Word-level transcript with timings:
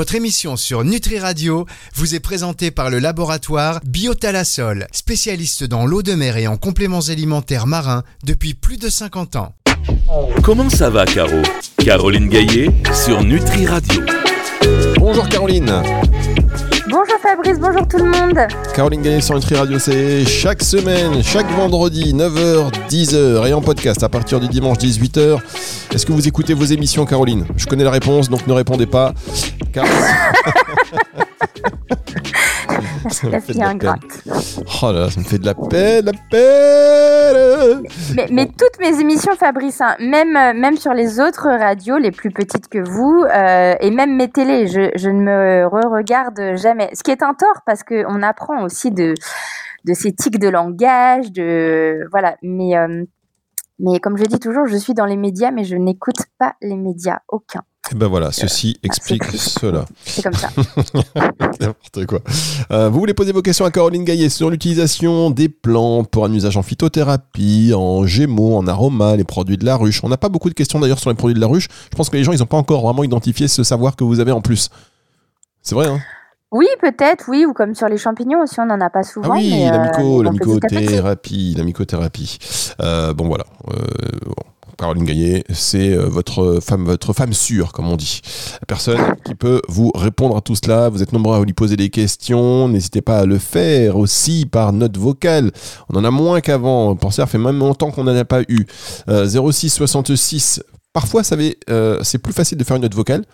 Votre 0.00 0.14
émission 0.14 0.56
sur 0.56 0.82
Nutri 0.82 1.18
Radio 1.18 1.66
vous 1.94 2.14
est 2.14 2.20
présentée 2.20 2.70
par 2.70 2.88
le 2.88 3.00
laboratoire 3.00 3.80
Biotalasol, 3.84 4.86
spécialiste 4.92 5.64
dans 5.64 5.84
l'eau 5.84 6.02
de 6.02 6.14
mer 6.14 6.38
et 6.38 6.46
en 6.46 6.56
compléments 6.56 7.10
alimentaires 7.10 7.66
marins 7.66 8.02
depuis 8.24 8.54
plus 8.54 8.78
de 8.78 8.88
50 8.88 9.36
ans. 9.36 9.54
Comment 10.42 10.70
ça 10.70 10.88
va, 10.88 11.04
Caro? 11.04 11.42
Caroline 11.76 12.30
Gaillet 12.30 12.70
sur 12.94 13.22
Nutri 13.22 13.66
Radio. 13.66 14.00
Bonjour 14.98 15.28
Caroline. 15.28 15.82
Bonjour 16.90 17.18
Fabrice, 17.22 17.60
bonjour 17.60 17.86
tout 17.86 17.98
le 17.98 18.04
monde. 18.04 18.38
Caroline 18.74 19.00
Gaillet 19.00 19.20
sur 19.20 19.36
Nutri 19.36 19.54
Radio, 19.54 19.78
c'est 19.78 20.24
chaque 20.24 20.60
semaine, 20.60 21.22
chaque 21.22 21.48
vendredi, 21.52 22.12
9h, 22.12 22.72
10h 22.88 23.46
et 23.46 23.52
en 23.52 23.60
podcast 23.60 24.02
à 24.02 24.08
partir 24.08 24.40
du 24.40 24.48
dimanche 24.48 24.78
18h. 24.78 25.38
Est-ce 25.94 26.04
que 26.04 26.12
vous 26.12 26.26
écoutez 26.26 26.52
vos 26.52 26.64
émissions, 26.64 27.06
Caroline? 27.06 27.46
Je 27.56 27.66
connais 27.66 27.84
la 27.84 27.92
réponse, 27.92 28.28
donc 28.28 28.44
ne 28.48 28.52
répondez 28.52 28.86
pas. 28.86 29.14
Car... 29.72 29.86
ça 33.10 33.26
me 33.28 33.40
fait 33.40 33.54
de 33.54 33.58
la 33.58 33.74
peine. 33.74 33.94
Oh 34.82 34.92
là, 34.92 35.10
ça 35.10 35.20
me 35.20 35.24
fait 35.24 35.38
de 35.38 35.46
la 35.46 35.54
peine, 35.54 36.04
la 36.04 36.12
peine. 36.30 37.82
Mais, 38.14 38.26
mais 38.30 38.46
toutes 38.46 38.78
mes 38.80 39.00
émissions, 39.00 39.34
Fabrice, 39.36 39.80
hein, 39.80 39.96
même, 40.00 40.32
même 40.32 40.76
sur 40.76 40.92
les 40.94 41.20
autres 41.20 41.48
radios, 41.48 41.98
les 41.98 42.10
plus 42.10 42.30
petites 42.30 42.68
que 42.68 42.78
vous, 42.78 43.24
euh, 43.24 43.74
et 43.80 43.90
même 43.90 44.16
mes 44.16 44.28
télés, 44.30 44.66
je, 44.66 44.90
je 44.94 45.10
ne 45.10 45.20
me 45.20 45.66
re-regarde 45.66 46.56
jamais. 46.56 46.90
Ce 46.94 47.02
qui 47.02 47.10
est 47.10 47.22
un 47.22 47.34
tort 47.34 47.62
parce 47.66 47.82
qu'on 47.82 48.22
apprend 48.22 48.62
aussi 48.64 48.90
de, 48.90 49.14
de 49.84 49.94
ces 49.94 50.12
tics 50.12 50.38
de 50.38 50.48
langage, 50.48 51.32
de 51.32 52.06
voilà. 52.10 52.36
Mais 52.42 52.76
euh, 52.76 53.04
mais 53.78 53.98
comme 53.98 54.18
je 54.18 54.24
dis 54.24 54.38
toujours, 54.38 54.66
je 54.66 54.76
suis 54.76 54.94
dans 54.94 55.06
les 55.06 55.16
médias, 55.16 55.50
mais 55.50 55.64
je 55.64 55.76
n'écoute 55.76 56.22
pas 56.38 56.54
les 56.60 56.76
médias, 56.76 57.20
aucun. 57.28 57.62
Et 57.92 57.94
ben 57.94 58.06
voilà, 58.06 58.30
ceci 58.30 58.78
explique 58.84 59.24
cela. 59.24 59.84
C'est 60.04 60.22
comme 60.22 60.34
ça. 60.34 60.48
N'importe 61.60 62.06
quoi. 62.06 62.20
Euh, 62.70 62.88
vous 62.88 63.00
voulez 63.00 63.14
poser 63.14 63.32
vos 63.32 63.42
questions 63.42 63.64
à 63.64 63.70
Caroline 63.72 64.04
Gaillet 64.04 64.28
sur 64.28 64.48
l'utilisation 64.48 65.30
des 65.30 65.48
plantes 65.48 66.08
pour 66.08 66.24
un 66.24 66.32
usage 66.32 66.56
en 66.56 66.62
phytothérapie, 66.62 67.72
en 67.74 68.06
gémeaux, 68.06 68.56
en 68.56 68.68
aroma, 68.68 69.16
les 69.16 69.24
produits 69.24 69.56
de 69.56 69.64
la 69.64 69.76
ruche. 69.76 70.04
On 70.04 70.08
n'a 70.08 70.18
pas 70.18 70.28
beaucoup 70.28 70.48
de 70.48 70.54
questions 70.54 70.78
d'ailleurs 70.78 71.00
sur 71.00 71.10
les 71.10 71.16
produits 71.16 71.34
de 71.34 71.40
la 71.40 71.48
ruche. 71.48 71.66
Je 71.90 71.96
pense 71.96 72.10
que 72.10 72.16
les 72.16 72.22
gens, 72.22 72.32
ils 72.32 72.38
n'ont 72.38 72.46
pas 72.46 72.58
encore 72.58 72.82
vraiment 72.82 73.02
identifié 73.02 73.48
ce 73.48 73.64
savoir 73.64 73.96
que 73.96 74.04
vous 74.04 74.20
avez 74.20 74.32
en 74.32 74.40
plus. 74.40 74.68
C'est 75.62 75.74
vrai, 75.74 75.88
hein? 75.88 75.98
Oui, 76.52 76.66
peut-être, 76.80 77.26
oui, 77.28 77.44
ou 77.46 77.52
comme 77.52 77.74
sur 77.74 77.88
les 77.88 77.98
champignons 77.98 78.42
aussi, 78.42 78.58
on 78.58 78.66
n'en 78.66 78.80
a 78.80 78.90
pas 78.90 79.04
souvent. 79.04 79.34
Ah 79.34 79.36
oui, 79.36 79.50
mais, 79.50 79.70
la, 79.70 79.82
euh, 79.82 79.84
myco, 79.84 80.18
mais 80.18 80.24
la 80.24 80.30
mycothérapie, 80.32 81.54
la 81.56 81.64
mycothérapie. 81.64 82.38
Euh, 82.82 83.14
bon 83.14 83.28
voilà. 83.28 83.44
Euh, 83.68 83.76
bon. 84.26 84.34
Caroline 84.80 85.04
Gaillet, 85.04 85.44
c'est 85.52 85.92
euh, 85.92 86.06
votre 86.06 86.58
femme, 86.62 86.86
votre 86.86 87.12
femme 87.12 87.34
sûre, 87.34 87.72
comme 87.72 87.86
on 87.88 87.96
dit. 87.96 88.22
La 88.62 88.66
personne 88.66 88.98
qui 89.26 89.34
peut 89.34 89.60
vous 89.68 89.92
répondre 89.94 90.38
à 90.38 90.40
tout 90.40 90.56
cela. 90.56 90.88
Vous 90.88 91.02
êtes 91.02 91.12
nombreux 91.12 91.36
à 91.36 91.44
lui 91.44 91.52
poser 91.52 91.76
des 91.76 91.90
questions. 91.90 92.66
N'hésitez 92.66 93.02
pas 93.02 93.18
à 93.18 93.26
le 93.26 93.38
faire 93.38 93.98
aussi 93.98 94.46
par 94.46 94.72
note 94.72 94.96
vocale. 94.96 95.52
On 95.90 95.98
en 95.98 96.04
a 96.04 96.10
moins 96.10 96.40
qu'avant. 96.40 96.96
Pensez, 96.96 97.16
ça 97.16 97.26
fait 97.26 97.36
même 97.36 97.58
longtemps 97.58 97.90
qu'on 97.90 98.04
n'en 98.04 98.16
a 98.16 98.24
pas 98.24 98.40
eu. 98.48 98.64
Euh, 99.10 99.28
06 99.28 99.68
66. 99.68 100.62
Parfois, 100.94 101.22
euh, 101.68 101.98
c'est 102.02 102.18
plus 102.18 102.32
facile 102.32 102.56
de 102.56 102.64
faire 102.64 102.76
une 102.76 102.82
note 102.82 102.94
vocale 102.94 103.24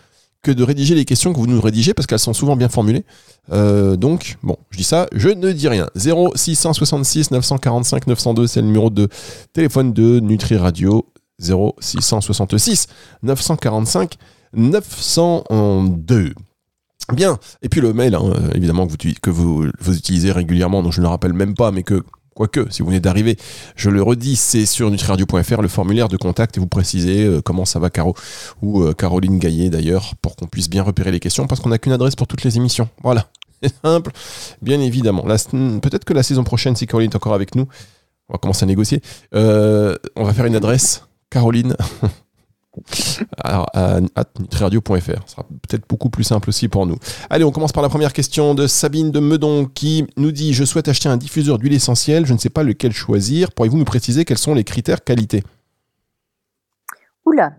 que 0.42 0.50
de 0.50 0.64
rédiger 0.64 0.94
les 0.94 1.05
questions 1.05 1.33
que 1.33 1.39
vous 1.39 1.47
nous 1.47 1.61
rédigez 1.61 1.94
parce 1.94 2.06
qu'elles 2.06 2.19
sont 2.19 2.34
souvent 2.34 2.56
bien 2.56 2.69
formulées. 2.69 3.05
Euh, 3.52 3.97
donc, 3.97 4.36
bon, 4.42 4.56
je 4.70 4.78
dis 4.78 4.84
ça, 4.84 5.06
je 5.14 5.28
ne 5.28 5.52
dis 5.52 5.69
rien. 5.69 5.89
0666 5.94 7.30
945 7.30 8.08
902, 8.08 8.47
c'est 8.48 8.61
le 8.61 8.67
numéro 8.67 8.91
de 8.91 9.08
téléphone 9.52 9.92
de 9.92 10.19
Nutri 10.19 10.56
Radio. 10.56 11.06
0666 11.41 12.87
945 13.23 14.15
902. 14.55 16.34
Bien, 17.12 17.39
et 17.62 17.69
puis 17.69 17.81
le 17.81 17.92
mail, 17.92 18.15
hein, 18.15 18.33
évidemment, 18.55 18.87
que, 18.87 18.91
vous, 18.92 19.20
que 19.23 19.31
vous, 19.31 19.97
utilisez 19.97 20.33
régulièrement, 20.33 20.83
donc 20.83 20.92
je 20.92 21.01
ne 21.01 21.05
le 21.05 21.09
rappelle 21.09 21.34
même 21.34 21.55
pas, 21.55 21.70
mais 21.70 21.83
que 21.83 22.03
Quoique, 22.37 22.67
si 22.69 22.83
vous 22.83 22.89
venez 22.89 23.01
d'arriver, 23.01 23.39
je 23.77 23.89
le 23.89 24.03
redis, 24.03 24.37
c'est 24.37 24.67
sur 24.67 24.91
nutriradio.fr, 24.91 25.63
le 25.63 25.69
formulaire 25.69 26.08
de 26.08 26.19
contact, 26.19 26.58
et 26.58 26.61
vous 26.61 26.67
précisez 26.67 27.25
euh, 27.25 27.41
comment 27.41 27.64
ça 27.64 27.79
va, 27.79 27.89
Caro, 27.89 28.14
ou 28.61 28.83
euh, 28.83 28.92
Caroline 28.92 29.39
Gaillet 29.39 29.70
d'ailleurs, 29.70 30.14
pour 30.20 30.36
qu'on 30.36 30.45
puisse 30.45 30.69
bien 30.69 30.83
repérer 30.83 31.13
les 31.13 31.19
questions, 31.19 31.46
parce 31.46 31.63
qu'on 31.63 31.70
n'a 31.70 31.79
qu'une 31.79 31.95
adresse 31.95 32.14
pour 32.14 32.27
toutes 32.27 32.45
les 32.45 32.58
émissions. 32.58 32.91
Voilà, 33.02 33.30
c'est 33.63 33.75
simple, 33.83 34.13
bien 34.61 34.79
évidemment. 34.80 35.23
Peut-être 35.23 36.05
que 36.05 36.13
la 36.13 36.23
saison 36.23 36.45
prochaine, 36.45 36.77
si 36.77 36.86
Caroline 36.86 37.11
est 37.11 37.17
encore 37.17 37.33
avec 37.33 37.55
nous, 37.55 37.69
on 38.29 38.35
va 38.35 38.39
commencer 38.39 38.64
à 38.64 38.67
négocier, 38.67 39.01
euh, 39.35 39.96
on 40.14 40.25
va 40.25 40.35
faire 40.35 40.45
une 40.45 40.57
adresse, 40.57 41.05
Caroline. 41.36 41.77
Alors, 43.45 43.67
à, 43.74 43.98
à 44.14 44.24
nutriradio.fr. 44.41 45.23
Ce 45.27 45.33
sera 45.33 45.42
peut-être 45.42 45.86
beaucoup 45.86 46.08
plus 46.08 46.24
simple 46.24 46.48
aussi 46.48 46.69
pour 46.69 46.86
nous. 46.86 46.97
Allez, 47.29 47.45
on 47.45 47.51
commence 47.51 47.73
par 47.73 47.83
la 47.83 47.91
première 47.91 48.14
question 48.14 48.55
de 48.55 48.67
Sabine 48.67 49.11
de 49.11 49.20
Meudon 49.20 49.67
qui 49.67 50.07
nous 50.17 50.33
dit 50.33 50.55
Je 50.55 50.64
souhaite 50.64 50.89
acheter 50.89 51.11
un 51.11 51.19
diffuseur 51.19 51.58
d'huile 51.58 51.75
essentielle, 51.75 52.25
je 52.25 52.33
ne 52.33 52.39
sais 52.39 52.48
pas 52.48 52.63
lequel 52.63 52.92
choisir. 52.92 53.52
Pourriez-vous 53.52 53.77
me 53.77 53.85
préciser 53.85 54.25
quels 54.25 54.39
sont 54.39 54.55
les 54.55 54.64
critères 54.64 55.05
qualité? 55.05 55.42
Oula. 57.27 57.52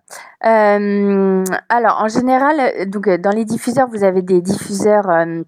Euh, 0.44 1.44
alors, 1.70 2.00
en 2.02 2.08
général, 2.08 2.60
euh, 2.60 2.86
euh, 3.08 3.18
dans 3.20 3.32
les 3.32 3.46
diffuseurs, 3.46 3.88
vous 3.90 4.04
avez 4.04 4.24
des 4.24 4.42
diffuseurs 4.42 5.08
euh, 5.12 5.44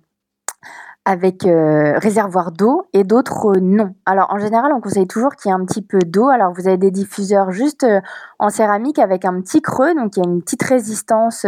avec 1.10 1.48
euh, 1.48 1.98
réservoir 1.98 2.52
d'eau 2.52 2.84
et 2.94 3.04
d'autres 3.04 3.58
euh, 3.58 3.60
non. 3.60 3.96
Alors, 4.06 4.28
en 4.30 4.38
général, 4.38 4.72
on 4.76 4.80
conseille 4.80 5.08
toujours 5.08 5.36
qu'il 5.36 5.50
y 5.50 5.52
ait 5.52 5.58
un 5.58 5.66
petit 5.66 5.82
peu 5.82 5.98
d'eau. 5.98 6.28
Alors, 6.28 6.54
vous 6.54 6.68
avez 6.68 6.78
des 6.78 6.92
diffuseurs 6.92 7.52
juste 7.52 7.84
euh, 7.84 8.00
en 8.38 8.52
céramique 8.52 9.00
avec 9.00 9.26
un 9.26 9.42
petit 9.42 9.60
creux, 9.60 9.96
donc 9.96 10.18
il 10.18 10.24
y 10.24 10.28
a 10.28 10.30
une 10.30 10.44
petite 10.44 10.62
résistance 10.62 11.48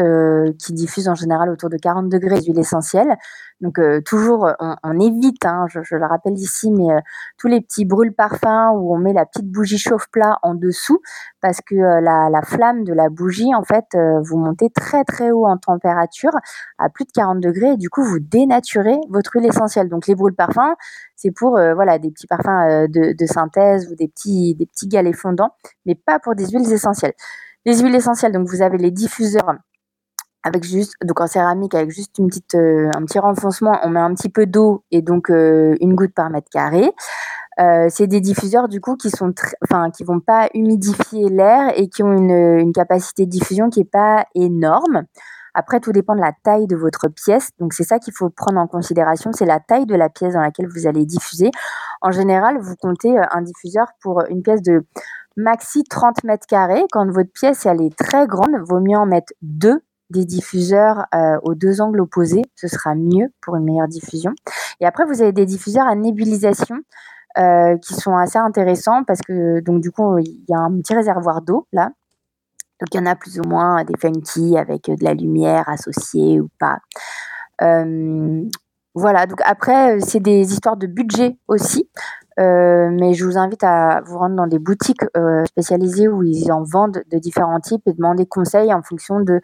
qui 0.58 0.74
diffuse 0.74 1.08
en 1.08 1.16
général 1.16 1.50
autour 1.50 1.70
de 1.70 1.78
40 1.78 2.10
degrés 2.10 2.42
d'huile 2.42 2.58
essentielle. 2.58 3.18
Donc, 3.62 3.78
euh, 3.78 4.02
toujours, 4.02 4.48
euh, 4.48 4.54
on, 4.60 4.76
on 4.84 5.00
évite, 5.00 5.46
hein, 5.46 5.66
je, 5.70 5.96
le 5.96 6.06
rappelle 6.06 6.34
ici, 6.34 6.72
mais 6.72 6.92
euh, 6.92 7.00
tous 7.38 7.48
les 7.48 7.62
petits 7.62 7.86
brûle-parfums 7.86 8.72
où 8.76 8.94
on 8.94 8.98
met 8.98 9.14
la 9.14 9.26
petite 9.26 9.50
bougie 9.50 9.78
chauffe-plat 9.78 10.40
en 10.42 10.56
dessous 10.56 11.00
parce 11.42 11.60
que 11.62 11.76
la, 11.76 12.30
la 12.30 12.42
flamme 12.42 12.84
de 12.84 12.94
la 12.94 13.10
bougie, 13.10 13.54
en 13.54 13.64
fait, 13.64 13.86
vous 14.24 14.38
montez 14.38 14.70
très 14.70 15.04
très 15.04 15.32
haut 15.32 15.48
en 15.48 15.58
température, 15.58 16.32
à 16.78 16.90
plus 16.90 17.06
de 17.06 17.12
40 17.12 17.40
degrés, 17.40 17.74
et 17.74 17.78
du 17.78 17.90
coup, 17.90 18.04
vous 18.04 18.20
dénaturez 18.20 19.00
votre 19.10 19.36
huile 19.36 19.48
essentielle. 19.48 19.90
Donc, 19.90 20.08
les 20.08 20.14
brûle-parfums, 20.16 20.76
c'est 21.16 21.32
pour 21.32 21.52
voilà 21.52 21.98
des 21.98 22.12
petits 22.12 22.28
parfums 22.28 22.88
de, 22.90 23.14
de 23.18 23.26
synthèse 23.26 23.92
ou 23.92 23.96
des 23.96 24.08
petits 24.08 24.56
des 24.56 24.68
petits 24.68 24.88
galets 24.88 25.16
fondants, 25.16 25.56
mais 25.86 25.96
pas 25.96 26.20
pour 26.20 26.36
des 26.36 26.48
huiles 26.48 26.72
essentielles. 26.72 27.14
Les 27.66 27.80
huiles 27.80 27.96
essentielles, 27.96 28.32
donc 28.32 28.48
vous 28.48 28.62
avez 28.62 28.78
les 28.78 28.92
diffuseurs 28.92 29.56
avec 30.44 30.64
juste 30.64 30.94
donc 31.04 31.20
en 31.22 31.28
céramique 31.28 31.76
avec 31.76 31.92
juste 31.92 32.18
une 32.18 32.28
petite 32.28 32.56
euh, 32.56 32.90
un 32.96 33.06
petit 33.06 33.20
renfoncement, 33.20 33.78
on 33.84 33.90
met 33.90 34.00
un 34.00 34.14
petit 34.14 34.30
peu 34.30 34.46
d'eau 34.46 34.84
et 34.92 35.02
donc 35.02 35.30
euh, 35.30 35.76
une 35.82 35.96
goutte 35.96 36.14
par 36.14 36.30
mètre 36.30 36.50
carré. 36.50 36.92
Euh, 37.60 37.88
c'est 37.90 38.08
des 38.08 38.22
diffuseurs 38.22 38.68
du 38.70 38.82
coup 38.82 38.96
qui 38.96 39.10
sont 39.10 39.34
enfin 39.64 39.92
qui 39.92 40.04
vont 40.04 40.20
pas 40.20 40.50
humidifier 40.54 41.30
l'air 41.30 41.72
et 41.76 41.90
qui 41.90 42.02
ont 42.02 42.14
une, 42.14 42.60
une 42.60 42.74
capacité 42.74 43.26
de 43.26 43.30
diffusion 43.30 43.70
qui 43.70 43.82
est 43.82 43.92
pas 43.92 44.26
énorme. 44.36 45.04
Après 45.54 45.80
tout 45.80 45.92
dépend 45.92 46.16
de 46.16 46.22
la 46.22 46.32
taille 46.44 46.66
de 46.66 46.78
votre 46.78 47.10
pièce. 47.10 47.52
Donc 47.60 47.74
c'est 47.74 47.84
ça 47.84 48.00
qu'il 48.00 48.14
faut 48.14 48.30
prendre 48.30 48.60
en 48.60 48.68
considération, 48.68 49.32
c'est 49.34 49.46
la 49.46 49.60
taille 49.60 49.86
de 49.86 49.96
la 49.96 50.10
pièce 50.10 50.34
dans 50.34 50.42
laquelle 50.42 50.68
vous 50.74 50.88
allez 50.88 51.06
diffuser. 51.06 51.52
En 52.02 52.12
général, 52.12 52.58
vous 52.60 52.76
comptez 52.78 53.16
un 53.18 53.42
diffuseur 53.42 53.88
pour 54.02 54.24
une 54.30 54.42
pièce 54.42 54.62
de 54.62 54.86
maxi 55.38 55.84
30 55.84 56.24
mètres 56.24 56.48
carrés. 56.48 56.86
Quand 56.92 57.10
votre 57.12 57.32
pièce 57.32 57.66
elle 57.66 57.82
est 57.82 57.96
très 57.96 58.28
grande, 58.28 58.56
vaut 58.64 58.80
mieux 58.80 58.98
en 58.98 59.06
mettre 59.06 59.34
deux 59.42 59.82
des 60.12 60.26
diffuseurs 60.26 61.06
euh, 61.16 61.38
aux 61.44 61.56
deux 61.56 61.82
angles 61.82 62.02
opposés, 62.02 62.44
ce 62.56 62.68
sera 62.68 62.96
mieux 62.96 63.28
pour 63.42 63.56
une 63.56 63.64
meilleure 63.64 63.88
diffusion. 63.88 64.34
Et 64.80 64.86
après, 64.86 65.06
vous 65.06 65.22
avez 65.22 65.32
des 65.32 65.46
diffuseurs 65.46 65.88
à 65.88 65.96
nébulisation 65.96 66.78
euh, 67.38 67.78
qui 67.78 67.94
sont 67.94 68.16
assez 68.16 68.38
intéressants 68.38 69.04
parce 69.04 69.22
que 69.22 69.62
donc 69.62 69.82
du 69.82 69.92
coup, 69.92 70.18
il 70.20 70.44
y 70.50 70.54
a 70.54 70.60
un 70.60 70.72
petit 70.82 70.94
réservoir 70.94 71.42
d'eau 71.42 71.68
là. 71.72 71.92
Donc 72.82 72.88
il 72.94 72.98
y 72.98 73.00
en 73.00 73.06
a 73.06 73.16
plus 73.16 73.40
ou 73.40 73.48
moins 73.48 73.84
des 73.84 73.94
funky 74.00 74.58
avec 74.58 74.90
euh, 74.90 74.96
de 74.96 75.04
la 75.04 75.14
lumière 75.14 75.70
associée 75.70 76.42
ou 76.42 76.50
pas. 76.60 76.80
Euh, 77.62 78.44
voilà, 78.94 79.26
donc 79.26 79.40
après, 79.46 79.96
euh, 79.96 80.00
c'est 80.02 80.20
des 80.20 80.52
histoires 80.52 80.78
de 80.78 80.88
budget 80.88 81.38
aussi. 81.48 81.90
Euh, 82.40 82.90
mais 82.92 83.14
je 83.14 83.26
vous 83.26 83.38
invite 83.38 83.64
à 83.64 84.02
vous 84.06 84.18
rendre 84.18 84.36
dans 84.36 84.48
des 84.48 84.60
boutiques 84.60 85.04
euh, 85.18 85.44
spécialisées 85.46 86.08
où 86.08 86.24
ils 86.24 86.52
en 86.52 86.64
vendent 86.64 87.04
de 87.12 87.18
différents 87.20 87.60
types 87.60 87.82
et 87.88 87.94
demander 87.94 88.26
conseil 88.26 88.74
en 88.74 88.82
fonction 88.82 89.20
de 89.20 89.42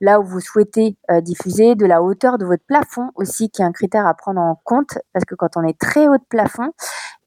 là 0.00 0.18
où 0.18 0.24
vous 0.24 0.40
souhaitez 0.40 0.96
euh, 1.10 1.20
diffuser, 1.20 1.74
de 1.74 1.86
la 1.86 2.02
hauteur 2.02 2.38
de 2.38 2.44
votre 2.44 2.64
plafond 2.64 3.10
aussi, 3.14 3.50
qui 3.50 3.62
est 3.62 3.64
un 3.64 3.72
critère 3.72 4.06
à 4.06 4.14
prendre 4.14 4.40
en 4.40 4.60
compte, 4.64 4.98
parce 5.12 5.24
que 5.24 5.34
quand 5.34 5.56
on 5.56 5.62
est 5.62 5.78
très 5.78 6.08
haut 6.08 6.16
de 6.16 6.24
plafond, 6.28 6.72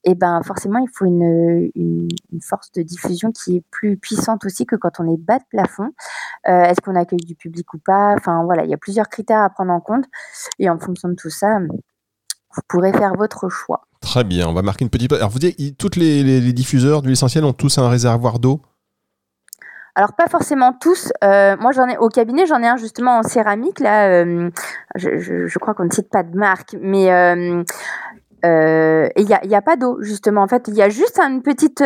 et 0.03 0.13
ben 0.15 0.41
forcément 0.43 0.79
il 0.79 0.89
faut 0.93 1.05
une, 1.05 1.69
une, 1.75 2.07
une 2.31 2.41
force 2.41 2.71
de 2.73 2.81
diffusion 2.81 3.31
qui 3.31 3.57
est 3.57 3.63
plus 3.71 3.97
puissante 3.97 4.45
aussi 4.45 4.65
que 4.65 4.75
quand 4.75 4.99
on 4.99 5.11
est 5.11 5.17
bas 5.17 5.39
de 5.39 5.43
plafond. 5.49 5.91
Euh, 6.47 6.63
Est-ce 6.63 6.81
qu'on 6.81 6.95
accueille 6.95 7.25
du 7.25 7.35
public 7.35 7.73
ou 7.73 7.79
pas? 7.79 8.13
Enfin 8.15 8.43
voilà, 8.43 8.65
il 8.65 8.69
y 8.69 8.73
a 8.73 8.77
plusieurs 8.77 9.09
critères 9.09 9.41
à 9.41 9.49
prendre 9.49 9.71
en 9.71 9.79
compte, 9.79 10.05
et 10.59 10.69
en 10.69 10.77
fonction 10.79 11.09
de 11.09 11.15
tout 11.15 11.29
ça, 11.29 11.59
vous 11.59 12.61
pourrez 12.67 12.91
faire 12.91 13.13
votre 13.15 13.49
choix. 13.49 13.87
Très 14.15 14.23
bien, 14.23 14.47
on 14.47 14.53
va 14.53 14.62
marquer 14.62 14.85
une 14.85 14.89
petite. 14.89 15.12
Alors, 15.12 15.29
vous 15.29 15.39
dites, 15.39 15.77
toutes 15.77 15.97
les, 15.97 16.53
diffuseurs 16.53 17.01
d'huile 17.01 17.12
essentielle 17.12 17.44
ont 17.44 17.51
tous 17.51 17.79
un 17.79 17.89
réservoir 17.89 18.39
d'eau? 18.39 18.62
Alors 19.94 20.13
pas 20.13 20.27
forcément 20.27 20.71
tous. 20.71 21.12
Euh, 21.21 21.57
moi 21.59 21.73
j'en 21.73 21.85
ai 21.89 21.97
au 21.97 22.07
cabinet, 22.07 22.45
j'en 22.45 22.63
ai 22.63 22.67
un 22.67 22.77
justement 22.77 23.17
en 23.17 23.23
céramique 23.23 23.81
là. 23.81 24.07
euh, 24.07 24.50
je, 24.95 25.59
crois 25.59 25.73
qu'on 25.73 25.83
ne 25.83 25.91
cite 25.91 26.09
pas 26.09 26.23
de 26.23 26.33
marque, 26.38 26.77
mais 26.79 27.12
euh, 27.12 27.63
il 28.45 29.27
y 29.27 29.56
a, 29.56 29.62
pas 29.62 29.75
d'eau 29.75 29.97
justement. 30.01 30.44
En 30.44 30.47
fait, 30.47 30.69
il 30.69 30.75
y 30.75 30.81
a 30.81 30.88
juste 30.88 31.19
une 31.19 31.41
petite 31.41 31.83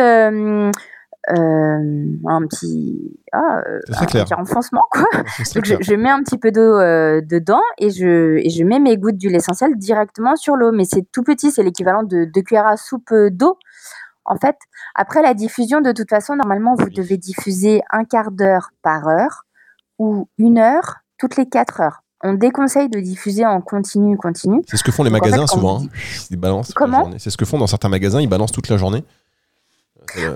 un 1.28 2.46
petit 2.48 3.20
ah, 3.32 3.62
euh, 3.66 3.80
un 3.92 4.06
petit 4.06 4.34
renfoncement 4.34 4.82
quoi. 4.90 5.04
Donc 5.54 5.64
je, 5.64 5.94
mets 5.94 6.10
un 6.10 6.22
petit 6.22 6.38
peu 6.38 6.50
d'eau 6.50 6.60
euh, 6.60 7.20
dedans 7.20 7.60
et 7.78 7.90
je, 7.90 8.38
et 8.38 8.50
je 8.50 8.64
mets 8.64 8.80
mes 8.80 8.96
gouttes 8.96 9.18
d'huile 9.18 9.36
essentielle 9.36 9.76
directement 9.76 10.36
sur 10.36 10.56
l'eau. 10.56 10.72
Mais 10.72 10.84
c'est 10.84 11.06
tout 11.12 11.22
petit, 11.22 11.50
c'est 11.50 11.62
l'équivalent 11.62 12.02
de 12.02 12.24
2 12.24 12.42
cuillères 12.42 12.66
à 12.66 12.76
soupe 12.76 13.12
euh, 13.12 13.30
d'eau. 13.30 13.58
En 14.24 14.36
fait, 14.36 14.56
après 14.94 15.22
la 15.22 15.34
diffusion, 15.34 15.80
de 15.80 15.92
toute 15.92 16.08
façon, 16.08 16.36
normalement, 16.36 16.74
vous 16.78 16.90
devez 16.90 17.16
diffuser 17.16 17.82
un 17.90 18.04
quart 18.04 18.30
d'heure 18.30 18.70
par 18.82 19.08
heure 19.08 19.44
ou 19.98 20.28
une 20.38 20.58
heure 20.58 20.98
toutes 21.18 21.36
les 21.36 21.48
4 21.48 21.80
heures. 21.80 22.02
On 22.22 22.34
déconseille 22.34 22.90
de 22.90 23.00
diffuser 23.00 23.46
en 23.46 23.60
continu, 23.62 24.16
continu. 24.18 24.62
C'est 24.68 24.76
ce 24.76 24.84
que 24.84 24.92
font 24.92 25.04
les 25.04 25.10
Donc, 25.10 25.22
en 25.22 25.24
fait, 25.24 25.30
magasins 25.30 25.46
souvent. 25.46 25.80
hein. 25.80 25.88
Ils 26.30 26.36
balancent 26.36 26.72
Comment? 26.74 27.10
C'est 27.18 27.30
ce 27.30 27.36
que 27.36 27.46
font 27.46 27.58
dans 27.58 27.66
certains 27.66 27.88
magasins, 27.88 28.20
ils 28.20 28.28
balancent 28.28 28.52
toute 28.52 28.68
la 28.68 28.76
journée. 28.76 29.04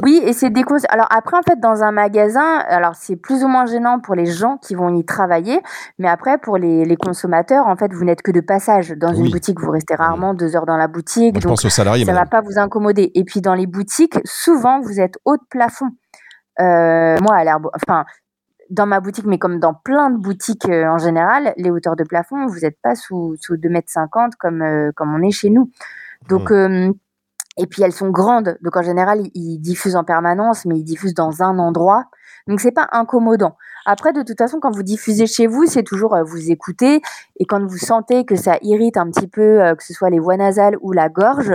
Oui, 0.02 0.20
et 0.24 0.32
c'est 0.32 0.50
déconseillé. 0.50 0.88
Alors 0.90 1.06
après, 1.10 1.36
en 1.36 1.42
fait, 1.42 1.58
dans 1.60 1.82
un 1.82 1.90
magasin, 1.90 2.58
alors 2.68 2.94
c'est 2.94 3.16
plus 3.16 3.42
ou 3.44 3.48
moins 3.48 3.66
gênant 3.66 3.98
pour 3.98 4.14
les 4.14 4.26
gens 4.26 4.56
qui 4.58 4.74
vont 4.74 4.94
y 4.94 5.04
travailler, 5.04 5.60
mais 5.98 6.08
après, 6.08 6.38
pour 6.38 6.56
les, 6.58 6.84
les 6.84 6.96
consommateurs, 6.96 7.66
en 7.66 7.76
fait, 7.76 7.92
vous 7.92 8.04
n'êtes 8.04 8.22
que 8.22 8.30
de 8.30 8.40
passage. 8.40 8.90
Dans 8.90 9.12
Oui. 9.12 9.26
une 9.26 9.30
boutique, 9.30 9.58
vous 9.60 9.70
restez 9.70 9.94
rarement 9.94 10.34
deux 10.34 10.54
heures 10.56 10.66
dans 10.66 10.76
la 10.76 10.86
boutique. 10.88 11.34
Moi, 11.34 11.40
je 11.40 11.46
donc 11.48 11.52
pense 11.52 11.64
aux 11.64 11.70
salariés, 11.70 12.04
ça 12.04 12.12
va 12.12 12.20
madame. 12.20 12.28
pas 12.30 12.40
vous 12.42 12.58
incommoder. 12.58 13.10
Et 13.14 13.24
puis 13.24 13.40
dans 13.40 13.54
les 13.54 13.66
boutiques, 13.66 14.18
souvent 14.24 14.80
vous 14.80 15.00
êtes 15.00 15.18
haut 15.24 15.36
de 15.36 15.42
plafond. 15.50 15.88
Euh, 16.60 17.16
moi, 17.20 17.34
à 17.36 17.44
l'herbe, 17.44 17.68
enfin, 17.74 18.04
dans 18.70 18.86
ma 18.86 19.00
boutique, 19.00 19.26
mais 19.26 19.38
comme 19.38 19.58
dans 19.58 19.74
plein 19.74 20.10
de 20.10 20.16
boutiques 20.18 20.66
euh, 20.68 20.86
en 20.86 20.98
général, 20.98 21.52
les 21.56 21.70
hauteurs 21.70 21.96
de 21.96 22.04
plafond, 22.04 22.46
vous 22.46 22.60
n'êtes 22.60 22.78
pas 22.82 22.94
sous, 22.94 23.34
sous 23.40 23.56
2,50 23.56 24.06
m 24.24 24.30
comme, 24.38 24.62
euh, 24.62 24.90
comme 24.94 25.14
on 25.14 25.22
est 25.22 25.30
chez 25.32 25.50
nous. 25.50 25.70
Donc, 26.28 26.50
euh, 26.50 26.90
et 27.56 27.66
puis 27.66 27.82
elles 27.82 27.92
sont 27.92 28.10
grandes. 28.10 28.56
Donc 28.62 28.76
en 28.76 28.82
général, 28.82 29.20
ils, 29.34 29.58
diffusent 29.58 29.96
en 29.96 30.04
permanence, 30.04 30.64
mais 30.64 30.78
ils 30.78 30.84
diffusent 30.84 31.14
dans 31.14 31.42
un 31.42 31.58
endroit. 31.58 32.04
Donc 32.46 32.60
c'est 32.60 32.72
pas 32.72 32.88
incommodant. 32.92 33.56
Après, 33.86 34.12
de 34.12 34.22
toute 34.22 34.38
façon, 34.38 34.60
quand 34.60 34.70
vous 34.74 34.82
diffusez 34.82 35.26
chez 35.26 35.46
vous, 35.46 35.66
c'est 35.66 35.82
toujours 35.82 36.14
euh, 36.14 36.22
vous 36.22 36.50
écoutez. 36.50 37.00
Et 37.38 37.44
quand 37.44 37.64
vous 37.64 37.78
sentez 37.78 38.24
que 38.24 38.36
ça 38.36 38.58
irrite 38.62 38.96
un 38.96 39.10
petit 39.10 39.28
peu, 39.28 39.62
euh, 39.62 39.74
que 39.74 39.84
ce 39.84 39.92
soit 39.92 40.10
les 40.10 40.18
voies 40.18 40.36
nasales 40.36 40.76
ou 40.80 40.92
la 40.92 41.08
gorge, 41.08 41.52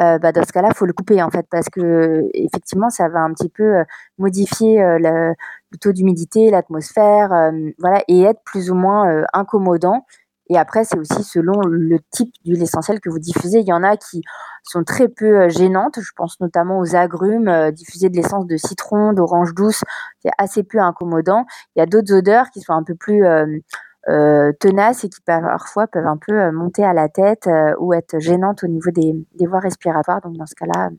euh, 0.00 0.18
bah, 0.18 0.32
dans 0.32 0.44
ce 0.44 0.52
cas-là, 0.52 0.70
faut 0.74 0.86
le 0.86 0.92
couper 0.92 1.22
en 1.22 1.30
fait, 1.30 1.46
parce 1.50 1.68
que 1.68 2.28
effectivement, 2.32 2.88
ça 2.88 3.08
va 3.08 3.20
un 3.20 3.32
petit 3.32 3.48
peu 3.48 3.78
euh, 3.78 3.84
modifier 4.18 4.78
le, 4.78 5.34
le 5.72 5.78
taux 5.78 5.92
d'humidité, 5.92 6.50
l'atmosphère, 6.50 7.50
voilà, 7.78 8.02
et 8.08 8.22
être 8.22 8.40
plus 8.44 8.70
ou 8.70 8.74
moins 8.74 9.24
incommodant. 9.32 10.04
Et 10.48 10.56
après, 10.56 10.84
c'est 10.84 10.98
aussi 10.98 11.22
selon 11.24 11.60
le 11.66 11.98
type 12.10 12.32
d'huile 12.44 12.62
essentielle 12.62 13.00
que 13.00 13.10
vous 13.10 13.18
diffusez. 13.18 13.60
Il 13.60 13.68
y 13.68 13.72
en 13.72 13.82
a 13.82 13.96
qui 13.96 14.22
sont 14.64 14.82
très 14.84 15.08
peu 15.08 15.42
euh, 15.42 15.48
gênantes. 15.48 15.98
Je 16.00 16.10
pense 16.16 16.40
notamment 16.40 16.78
aux 16.78 16.96
agrumes. 16.96 17.48
euh, 17.48 17.70
diffuser 17.70 18.08
de 18.08 18.16
l'essence 18.16 18.46
de 18.46 18.56
citron, 18.56 19.12
d'orange 19.12 19.54
douce, 19.54 19.82
c'est 20.22 20.30
assez 20.38 20.62
peu 20.62 20.78
incommodant. 20.78 21.44
Il 21.76 21.80
y 21.80 21.82
a 21.82 21.86
d'autres 21.86 22.14
odeurs 22.14 22.50
qui 22.50 22.60
sont 22.60 22.72
un 22.72 22.82
peu 22.82 22.94
plus 22.94 23.24
euh, 23.24 24.52
tenaces 24.60 25.04
et 25.04 25.08
qui 25.08 25.20
parfois 25.20 25.86
peuvent 25.86 26.06
un 26.06 26.16
peu 26.16 26.50
monter 26.50 26.84
à 26.84 26.94
la 26.94 27.08
tête 27.08 27.48
ou 27.78 27.92
être 27.92 28.18
gênantes 28.18 28.64
au 28.64 28.68
niveau 28.68 28.90
des 28.90 29.46
voies 29.46 29.60
respiratoires. 29.60 30.20
Donc 30.22 30.36
dans 30.36 30.46
ce 30.46 30.54
cas-là, 30.54 30.90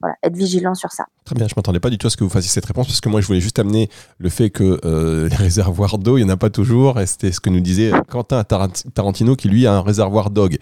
voilà, 0.00 0.14
être 0.22 0.36
vigilant 0.36 0.74
sur 0.74 0.92
ça. 0.92 1.04
Très 1.24 1.34
bien, 1.34 1.46
je 1.48 1.54
m'attendais 1.56 1.80
pas 1.80 1.90
du 1.90 1.98
tout 1.98 2.06
à 2.06 2.10
ce 2.10 2.16
que 2.16 2.24
vous 2.24 2.30
fassiez 2.30 2.50
cette 2.50 2.66
réponse 2.66 2.86
parce 2.86 3.00
que 3.00 3.08
moi 3.08 3.20
je 3.20 3.26
voulais 3.26 3.40
juste 3.40 3.58
amener 3.58 3.88
le 4.18 4.28
fait 4.28 4.50
que 4.50 4.78
euh, 4.84 5.28
les 5.30 5.36
réservoirs 5.36 5.98
d'eau, 5.98 6.18
il 6.18 6.24
n'y 6.24 6.30
en 6.30 6.34
a 6.34 6.36
pas 6.36 6.50
toujours 6.50 7.00
et 7.00 7.06
c'était 7.06 7.32
ce 7.32 7.40
que 7.40 7.50
nous 7.50 7.60
disait 7.60 7.90
Quentin 8.10 8.42
Tarant- 8.42 8.84
Tarantino 8.94 9.36
qui 9.36 9.48
lui 9.48 9.66
a 9.66 9.72
un 9.74 9.80
réservoir 9.80 10.30
dog. 10.30 10.58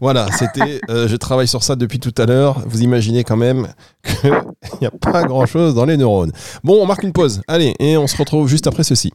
Voilà, 0.00 0.28
c'était, 0.32 0.80
euh, 0.88 1.08
je 1.08 1.16
travaille 1.16 1.48
sur 1.48 1.62
ça 1.62 1.76
depuis 1.76 1.98
tout 2.00 2.14
à 2.16 2.26
l'heure. 2.26 2.60
Vous 2.66 2.82
imaginez 2.82 3.22
quand 3.24 3.36
même 3.36 3.68
qu'il 4.04 4.30
n'y 4.80 4.86
a 4.86 4.90
pas 4.90 5.24
grand 5.24 5.46
chose 5.46 5.74
dans 5.74 5.84
les 5.84 5.96
neurones. 5.96 6.32
Bon, 6.64 6.82
on 6.82 6.86
marque 6.86 7.02
une 7.02 7.12
pause. 7.12 7.42
Allez, 7.48 7.74
et 7.78 7.96
on 7.98 8.06
se 8.06 8.16
retrouve 8.16 8.48
juste 8.48 8.66
après 8.66 8.84
ceci. 8.84 9.12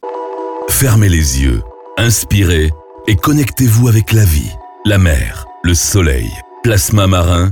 Fermez 0.69 1.09
les 1.09 1.41
yeux, 1.41 1.61
inspirez 1.97 2.71
et 3.07 3.15
connectez-vous 3.15 3.87
avec 3.87 4.11
la 4.13 4.25
vie, 4.25 4.51
la 4.85 4.97
mer, 4.97 5.45
le 5.63 5.73
soleil, 5.73 6.29
plasma 6.63 7.07
marin, 7.07 7.51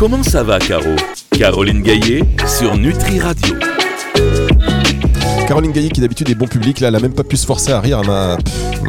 Comment 0.00 0.22
ça 0.22 0.42
va, 0.42 0.58
Caro 0.58 0.96
Caroline 1.30 1.82
Gaillet 1.82 2.22
sur 2.46 2.74
Nutri 2.74 3.20
Radio. 3.20 3.54
Caroline 5.46 5.72
Gaillet, 5.72 5.90
qui 5.90 6.00
d'habitude 6.00 6.30
est 6.30 6.34
bon 6.34 6.46
public, 6.46 6.80
là, 6.80 6.88
elle 6.88 6.94
n'a 6.94 7.00
même 7.00 7.12
pas 7.12 7.22
pu 7.22 7.36
se 7.36 7.44
forcer 7.44 7.72
à 7.72 7.80
rire 7.80 7.98
à 7.98 8.02
ma, 8.04 8.38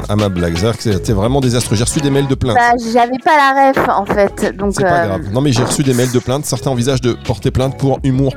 à 0.08 0.16
ma 0.16 0.30
blague. 0.30 0.56
C'était 0.80 1.12
vraiment 1.12 1.42
désastreux. 1.42 1.76
J'ai 1.76 1.84
reçu 1.84 2.00
des 2.00 2.10
mails 2.10 2.30
de 2.30 2.36
plainte. 2.36 2.56
Bah, 2.56 2.72
j'avais 2.94 3.18
pas 3.26 3.36
la 3.36 3.72
ref 3.74 3.90
en 3.90 4.06
fait, 4.06 4.56
donc 4.56 4.72
C'est 4.74 4.84
pas 4.84 5.02
euh, 5.02 5.08
grave. 5.08 5.34
Non, 5.34 5.42
mais 5.42 5.52
j'ai 5.52 5.64
reçu 5.64 5.84
des 5.84 5.94
mails 5.94 6.14
de 6.14 6.20
plainte. 6.20 6.46
Certains 6.46 6.70
envisagent 6.70 7.02
de 7.02 7.12
porter 7.12 7.52
plainte 7.52 7.78
pour 7.78 8.00
humour. 8.06 8.34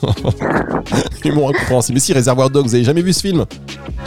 humour 1.24 1.48
incompréhensible. 1.48 1.96
Mais 1.96 2.00
si, 2.00 2.12
Réservoir 2.12 2.50
Dogs, 2.50 2.66
vous 2.66 2.74
avez 2.76 2.84
jamais 2.84 3.02
vu 3.02 3.12
ce 3.12 3.22
film? 3.22 3.46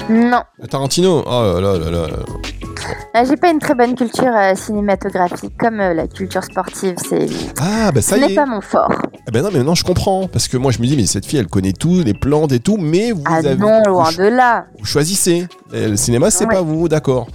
Non. 0.09 0.43
Tarantino? 0.69 1.21
Oh 1.27 1.59
là 1.59 1.77
là 1.77 1.91
là 1.91 2.07
là. 2.07 2.19
Euh, 3.15 3.23
J'ai 3.27 3.37
pas 3.37 3.49
une 3.51 3.59
très 3.59 3.75
bonne 3.75 3.95
culture 3.95 4.31
euh, 4.35 4.55
cinématographique 4.55 5.53
comme 5.57 5.79
euh, 5.79 5.93
la 5.93 6.07
culture 6.07 6.43
sportive. 6.43 6.95
C'est 7.07 7.27
Ah, 7.61 7.91
bah 7.91 8.01
ce 8.01 8.09
ça 8.09 8.17
y 8.17 8.21
n'est 8.21 8.31
est. 8.31 8.35
pas 8.35 8.45
mon 8.45 8.61
fort. 8.61 8.91
Ah 9.25 9.31
ben 9.31 9.41
non, 9.43 9.49
mais 9.53 9.63
non, 9.63 9.75
je 9.75 9.83
comprends. 9.83 10.27
Parce 10.27 10.47
que 10.47 10.57
moi, 10.57 10.71
je 10.71 10.79
me 10.79 10.85
dis, 10.87 10.95
mais 10.97 11.05
cette 11.05 11.25
fille, 11.25 11.39
elle 11.39 11.47
connaît 11.47 11.73
tout, 11.73 12.01
les 12.03 12.13
plantes 12.13 12.51
et 12.51 12.59
tout, 12.59 12.77
mais 12.77 13.11
vous, 13.11 13.21
Ah 13.25 13.35
avez, 13.35 13.55
non, 13.55 13.81
loin 13.85 14.11
de 14.11 14.23
là. 14.23 14.65
vous 14.79 14.85
choisissez. 14.85 15.47
Et 15.73 15.87
le 15.87 15.95
cinéma, 15.95 16.29
c'est 16.31 16.45
Ouais. 16.45 16.55
pas 16.55 16.61
vous, 16.61 16.87
d'accord. 16.89 17.27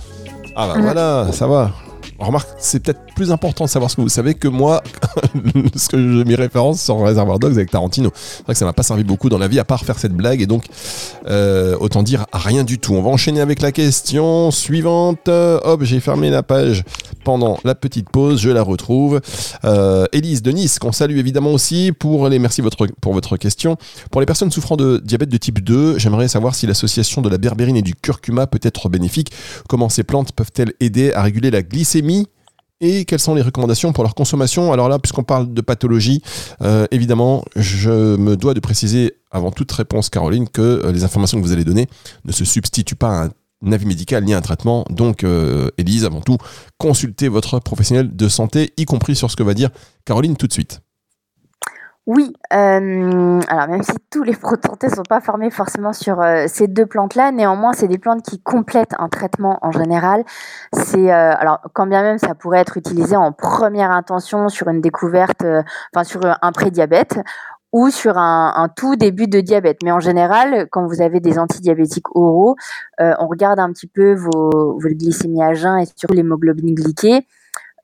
Ah 0.56 0.66
bah 0.68 0.78
Mm. 0.78 0.82
voilà, 0.82 1.26
ça 1.32 1.46
va. 1.46 1.70
Remarque, 2.18 2.48
c'est 2.58 2.82
peut-être 2.82 3.00
plus 3.14 3.30
important 3.30 3.64
de 3.64 3.70
savoir 3.70 3.92
ce 3.92 3.96
que 3.96 4.00
vous 4.00 4.08
savez 4.08 4.34
que 4.34 4.48
moi, 4.48 4.82
ce 5.76 5.88
que 5.88 5.96
je 5.96 6.24
mes 6.24 6.34
références 6.34 6.82
sur 6.82 6.96
Reservoir 6.96 7.38
Dogs 7.38 7.52
avec 7.52 7.70
Tarantino. 7.70 8.10
C'est 8.14 8.42
vrai 8.42 8.54
que 8.54 8.58
ça 8.58 8.64
m'a 8.64 8.72
pas 8.72 8.82
servi 8.82 9.04
beaucoup 9.04 9.28
dans 9.28 9.38
la 9.38 9.46
vie 9.46 9.60
à 9.60 9.64
part 9.64 9.84
faire 9.84 10.00
cette 10.00 10.14
blague 10.14 10.42
et 10.42 10.46
donc 10.46 10.64
euh, 11.28 11.76
autant 11.78 12.02
dire 12.02 12.26
rien 12.32 12.64
du 12.64 12.80
tout. 12.80 12.94
On 12.94 13.02
va 13.02 13.10
enchaîner 13.10 13.40
avec 13.40 13.62
la 13.62 13.70
question 13.70 14.50
suivante. 14.50 15.28
Euh, 15.28 15.60
Hop, 15.62 15.84
j'ai 15.84 16.00
fermé 16.00 16.28
la 16.28 16.42
page 16.42 16.82
pendant 17.22 17.60
la 17.62 17.76
petite 17.76 18.10
pause, 18.10 18.40
je 18.40 18.50
la 18.50 18.62
retrouve. 18.62 19.20
Euh, 19.64 20.06
Élise 20.12 20.42
de 20.42 20.50
Nice, 20.50 20.80
qu'on 20.80 20.92
salue 20.92 21.18
évidemment 21.18 21.52
aussi 21.52 21.92
pour 21.96 22.28
les 22.28 22.40
merci 22.40 22.62
votre, 22.62 22.88
pour 23.00 23.12
votre 23.12 23.36
question. 23.36 23.76
Pour 24.10 24.20
les 24.20 24.26
personnes 24.26 24.50
souffrant 24.50 24.76
de 24.76 25.00
diabète 25.04 25.28
de 25.28 25.36
type 25.36 25.62
2, 25.62 25.98
j'aimerais 25.98 26.26
savoir 26.26 26.56
si 26.56 26.66
l'association 26.66 27.22
de 27.22 27.28
la 27.28 27.38
berbérine 27.38 27.76
et 27.76 27.82
du 27.82 27.94
curcuma 27.94 28.48
peut 28.48 28.60
être 28.62 28.88
bénéfique. 28.88 29.30
Comment 29.68 29.88
ces 29.88 30.02
plantes 30.02 30.32
peuvent-elles 30.32 30.72
aider 30.80 31.12
à 31.12 31.22
réguler 31.22 31.52
la 31.52 31.62
glycémie? 31.62 32.07
Et 32.80 33.04
quelles 33.04 33.18
sont 33.18 33.34
les 33.34 33.42
recommandations 33.42 33.92
pour 33.92 34.04
leur 34.04 34.14
consommation 34.14 34.72
Alors 34.72 34.88
là, 34.88 34.98
puisqu'on 34.98 35.24
parle 35.24 35.52
de 35.52 35.60
pathologie, 35.60 36.22
euh, 36.62 36.86
évidemment, 36.90 37.44
je 37.56 38.16
me 38.16 38.36
dois 38.36 38.54
de 38.54 38.60
préciser 38.60 39.14
avant 39.30 39.50
toute 39.50 39.70
réponse, 39.72 40.10
Caroline, 40.10 40.48
que 40.48 40.62
euh, 40.62 40.92
les 40.92 41.04
informations 41.04 41.38
que 41.38 41.44
vous 41.44 41.52
allez 41.52 41.64
donner 41.64 41.88
ne 42.24 42.32
se 42.32 42.44
substituent 42.44 42.94
pas 42.94 43.24
à 43.24 43.28
un 43.64 43.72
avis 43.72 43.86
médical 43.86 44.24
ni 44.24 44.32
à 44.32 44.38
un 44.38 44.42
traitement. 44.42 44.84
Donc, 44.90 45.24
euh, 45.24 45.70
Élise, 45.76 46.04
avant 46.04 46.20
tout, 46.20 46.38
consultez 46.78 47.28
votre 47.28 47.58
professionnel 47.58 48.14
de 48.14 48.28
santé, 48.28 48.72
y 48.76 48.84
compris 48.84 49.16
sur 49.16 49.30
ce 49.30 49.36
que 49.36 49.42
va 49.42 49.54
dire 49.54 49.70
Caroline 50.04 50.36
tout 50.36 50.46
de 50.46 50.52
suite. 50.52 50.80
Oui, 52.08 52.32
euh, 52.54 53.38
alors 53.48 53.68
même 53.68 53.82
si 53.82 53.92
tous 54.10 54.22
les 54.22 54.32
protontés 54.34 54.86
ne 54.86 54.94
sont 54.94 55.02
pas 55.02 55.20
formés 55.20 55.50
forcément 55.50 55.92
sur 55.92 56.22
euh, 56.22 56.46
ces 56.48 56.66
deux 56.66 56.86
plantes-là, 56.86 57.32
néanmoins, 57.32 57.74
c'est 57.74 57.86
des 57.86 57.98
plantes 57.98 58.22
qui 58.22 58.40
complètent 58.40 58.94
un 58.98 59.10
traitement 59.10 59.58
en 59.60 59.72
général. 59.72 60.24
C'est 60.72 61.12
euh, 61.12 61.34
alors 61.36 61.60
quand 61.74 61.86
bien 61.86 62.02
même 62.02 62.16
ça 62.16 62.34
pourrait 62.34 62.60
être 62.60 62.78
utilisé 62.78 63.14
en 63.14 63.32
première 63.32 63.90
intention 63.90 64.48
sur 64.48 64.68
une 64.68 64.80
découverte, 64.80 65.44
euh, 65.44 65.62
enfin 65.94 66.02
sur 66.02 66.22
un 66.24 66.52
prédiabète 66.52 67.20
ou 67.72 67.90
sur 67.90 68.16
un, 68.16 68.54
un 68.56 68.68
tout 68.70 68.96
début 68.96 69.28
de 69.28 69.40
diabète. 69.42 69.80
Mais 69.84 69.92
en 69.92 70.00
général, 70.00 70.66
quand 70.70 70.86
vous 70.86 71.02
avez 71.02 71.20
des 71.20 71.38
antidiabétiques 71.38 72.08
oraux, 72.16 72.56
euh, 73.02 73.12
on 73.18 73.26
regarde 73.26 73.60
un 73.60 73.70
petit 73.70 73.86
peu 73.86 74.14
vos, 74.14 74.78
vos 74.78 74.88
glycémies 74.88 75.42
à 75.42 75.52
et 75.52 75.84
surtout 75.84 76.14
l'hémoglobine 76.14 76.74
glyquée. 76.74 77.26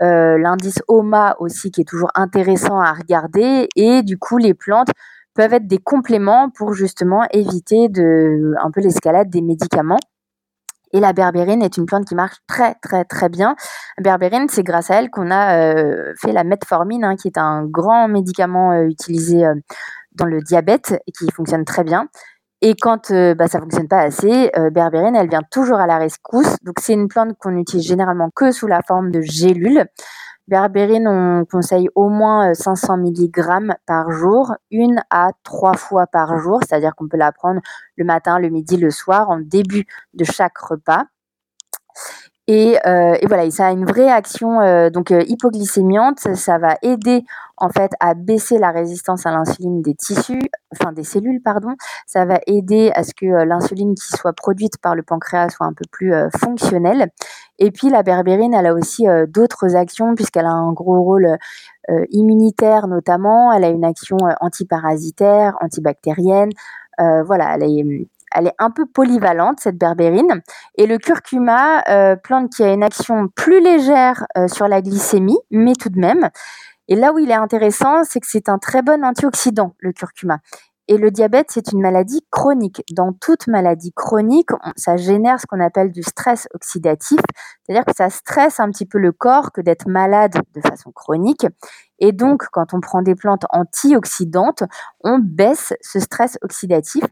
Euh, 0.02 0.38
l'indice 0.38 0.82
OMA 0.88 1.36
aussi 1.38 1.70
qui 1.70 1.82
est 1.82 1.88
toujours 1.88 2.10
intéressant 2.14 2.80
à 2.80 2.92
regarder 2.92 3.68
et 3.76 4.02
du 4.02 4.18
coup 4.18 4.38
les 4.38 4.52
plantes 4.52 4.88
peuvent 5.34 5.52
être 5.52 5.66
des 5.66 5.78
compléments 5.78 6.50
pour 6.50 6.74
justement 6.74 7.24
éviter 7.32 7.88
de, 7.88 8.54
un 8.62 8.70
peu 8.70 8.80
l'escalade 8.80 9.30
des 9.30 9.40
médicaments. 9.40 10.00
Et 10.92 11.00
la 11.00 11.12
berbérine 11.12 11.62
est 11.62 11.76
une 11.76 11.86
plante 11.86 12.06
qui 12.06 12.14
marche 12.14 12.36
très 12.46 12.74
très 12.76 13.04
très 13.04 13.28
bien. 13.28 13.56
Berbérine, 14.00 14.46
c'est 14.48 14.62
grâce 14.62 14.90
à 14.90 14.96
elle 14.96 15.10
qu'on 15.10 15.30
a 15.30 15.58
euh, 15.58 16.12
fait 16.20 16.32
la 16.32 16.44
metformine, 16.44 17.04
hein, 17.04 17.16
qui 17.16 17.26
est 17.28 17.38
un 17.38 17.64
grand 17.64 18.06
médicament 18.06 18.72
euh, 18.72 18.84
utilisé 18.84 19.44
dans 20.14 20.26
le 20.26 20.40
diabète 20.40 20.96
et 21.06 21.12
qui 21.12 21.28
fonctionne 21.32 21.64
très 21.64 21.82
bien. 21.82 22.08
Et 22.66 22.76
quand 22.80 23.12
bah, 23.12 23.46
ça 23.46 23.60
fonctionne 23.60 23.88
pas 23.88 24.00
assez, 24.00 24.50
berbérine, 24.72 25.14
elle 25.14 25.28
vient 25.28 25.42
toujours 25.50 25.78
à 25.78 25.86
la 25.86 25.98
rescousse. 25.98 26.56
Donc 26.62 26.76
c'est 26.80 26.94
une 26.94 27.08
plante 27.08 27.36
qu'on 27.38 27.58
utilise 27.58 27.86
généralement 27.86 28.30
que 28.34 28.52
sous 28.52 28.66
la 28.66 28.80
forme 28.80 29.10
de 29.10 29.20
gélules. 29.20 29.84
Berbérine, 30.46 31.08
on 31.08 31.46
conseille 31.46 31.88
au 31.94 32.10
moins 32.10 32.52
500 32.52 32.94
euh, 32.94 33.10
mg 33.10 33.72
par 33.86 34.10
jour, 34.10 34.54
une 34.70 35.02
à 35.08 35.30
trois 35.42 35.72
fois 35.72 36.06
par 36.06 36.38
jour, 36.38 36.60
c'est-à-dire 36.60 36.94
qu'on 36.94 37.08
peut 37.08 37.16
la 37.16 37.32
prendre 37.32 37.60
le 37.96 38.04
matin, 38.04 38.38
le 38.38 38.50
midi, 38.50 38.76
le 38.76 38.90
soir, 38.90 39.30
en 39.30 39.38
début 39.38 39.86
de 40.12 40.24
chaque 40.24 40.58
repas. 40.58 41.04
Et, 42.46 42.78
euh, 42.86 43.16
et, 43.22 43.26
voilà, 43.26 43.50
ça 43.50 43.68
a 43.68 43.72
une 43.72 43.86
vraie 43.86 44.10
action 44.10 44.60
euh, 44.60 44.90
donc 44.90 45.10
euh, 45.10 45.22
hypoglycémiante. 45.26 46.18
Ça 46.34 46.58
va 46.58 46.76
aider 46.82 47.24
en 47.56 47.70
fait 47.70 47.92
à 48.00 48.12
baisser 48.12 48.58
la 48.58 48.70
résistance 48.70 49.24
à 49.24 49.30
l'insuline 49.30 49.80
des 49.80 49.94
tissus, 49.94 50.42
enfin 50.72 50.92
des 50.92 51.04
cellules, 51.04 51.40
pardon. 51.42 51.74
Ça 52.06 52.26
va 52.26 52.40
aider 52.46 52.90
à 52.94 53.02
ce 53.02 53.14
que 53.14 53.24
l'insuline 53.44 53.94
qui 53.94 54.08
soit 54.08 54.34
produite 54.34 54.76
par 54.78 54.94
le 54.94 55.02
pancréas 55.02 55.50
soit 55.50 55.66
un 55.66 55.72
peu 55.72 55.84
plus 55.90 56.12
fonctionnelle. 56.38 57.08
Et 57.58 57.70
puis 57.70 57.88
la 57.88 58.02
berbérine, 58.02 58.52
elle 58.52 58.66
a 58.66 58.74
aussi 58.74 59.06
d'autres 59.28 59.76
actions 59.76 60.14
puisqu'elle 60.14 60.46
a 60.46 60.52
un 60.52 60.72
gros 60.72 61.02
rôle 61.02 61.38
immunitaire 62.10 62.88
notamment. 62.88 63.52
Elle 63.52 63.64
a 63.64 63.68
une 63.68 63.84
action 63.84 64.18
antiparasitaire, 64.40 65.56
antibactérienne. 65.60 66.50
voilà, 66.98 67.54
elle 67.54 67.62
est 67.62 68.08
elle 68.34 68.48
est 68.48 68.54
un 68.58 68.70
peu 68.70 68.86
polyvalente, 68.86 69.60
cette 69.60 69.78
berbérine. 69.78 70.42
Et 70.76 70.86
le 70.86 70.98
curcuma, 70.98 71.82
euh, 71.88 72.16
plante 72.16 72.50
qui 72.50 72.62
a 72.62 72.72
une 72.72 72.82
action 72.82 73.28
plus 73.28 73.60
légère 73.60 74.26
euh, 74.36 74.48
sur 74.48 74.68
la 74.68 74.82
glycémie, 74.82 75.38
mais 75.50 75.74
tout 75.74 75.88
de 75.88 75.98
même. 75.98 76.28
Et 76.88 76.96
là 76.96 77.12
où 77.12 77.18
il 77.18 77.30
est 77.30 77.34
intéressant, 77.34 78.04
c'est 78.04 78.20
que 78.20 78.26
c'est 78.28 78.48
un 78.48 78.58
très 78.58 78.82
bon 78.82 79.04
antioxydant, 79.04 79.74
le 79.78 79.92
curcuma. 79.92 80.40
Et 80.86 80.98
le 80.98 81.10
diabète, 81.10 81.46
c'est 81.48 81.72
une 81.72 81.80
maladie 81.80 82.26
chronique. 82.30 82.82
Dans 82.92 83.14
toute 83.14 83.46
maladie 83.46 83.92
chronique, 83.92 84.50
ça 84.76 84.98
génère 84.98 85.40
ce 85.40 85.46
qu'on 85.46 85.60
appelle 85.60 85.90
du 85.90 86.02
stress 86.02 86.46
oxydatif, 86.52 87.20
c'est-à-dire 87.62 87.86
que 87.86 87.94
ça 87.96 88.10
stresse 88.10 88.60
un 88.60 88.70
petit 88.70 88.84
peu 88.84 88.98
le 88.98 89.10
corps 89.10 89.50
que 89.50 89.62
d'être 89.62 89.88
malade 89.88 90.36
de 90.54 90.60
façon 90.60 90.92
chronique. 90.92 91.46
Et 92.00 92.12
donc, 92.12 92.44
quand 92.52 92.74
on 92.74 92.80
prend 92.80 93.00
des 93.00 93.14
plantes 93.14 93.46
antioxydantes, 93.48 94.64
on 95.02 95.18
baisse 95.18 95.72
ce 95.80 96.00
stress 96.00 96.36
oxydatif. 96.42 97.04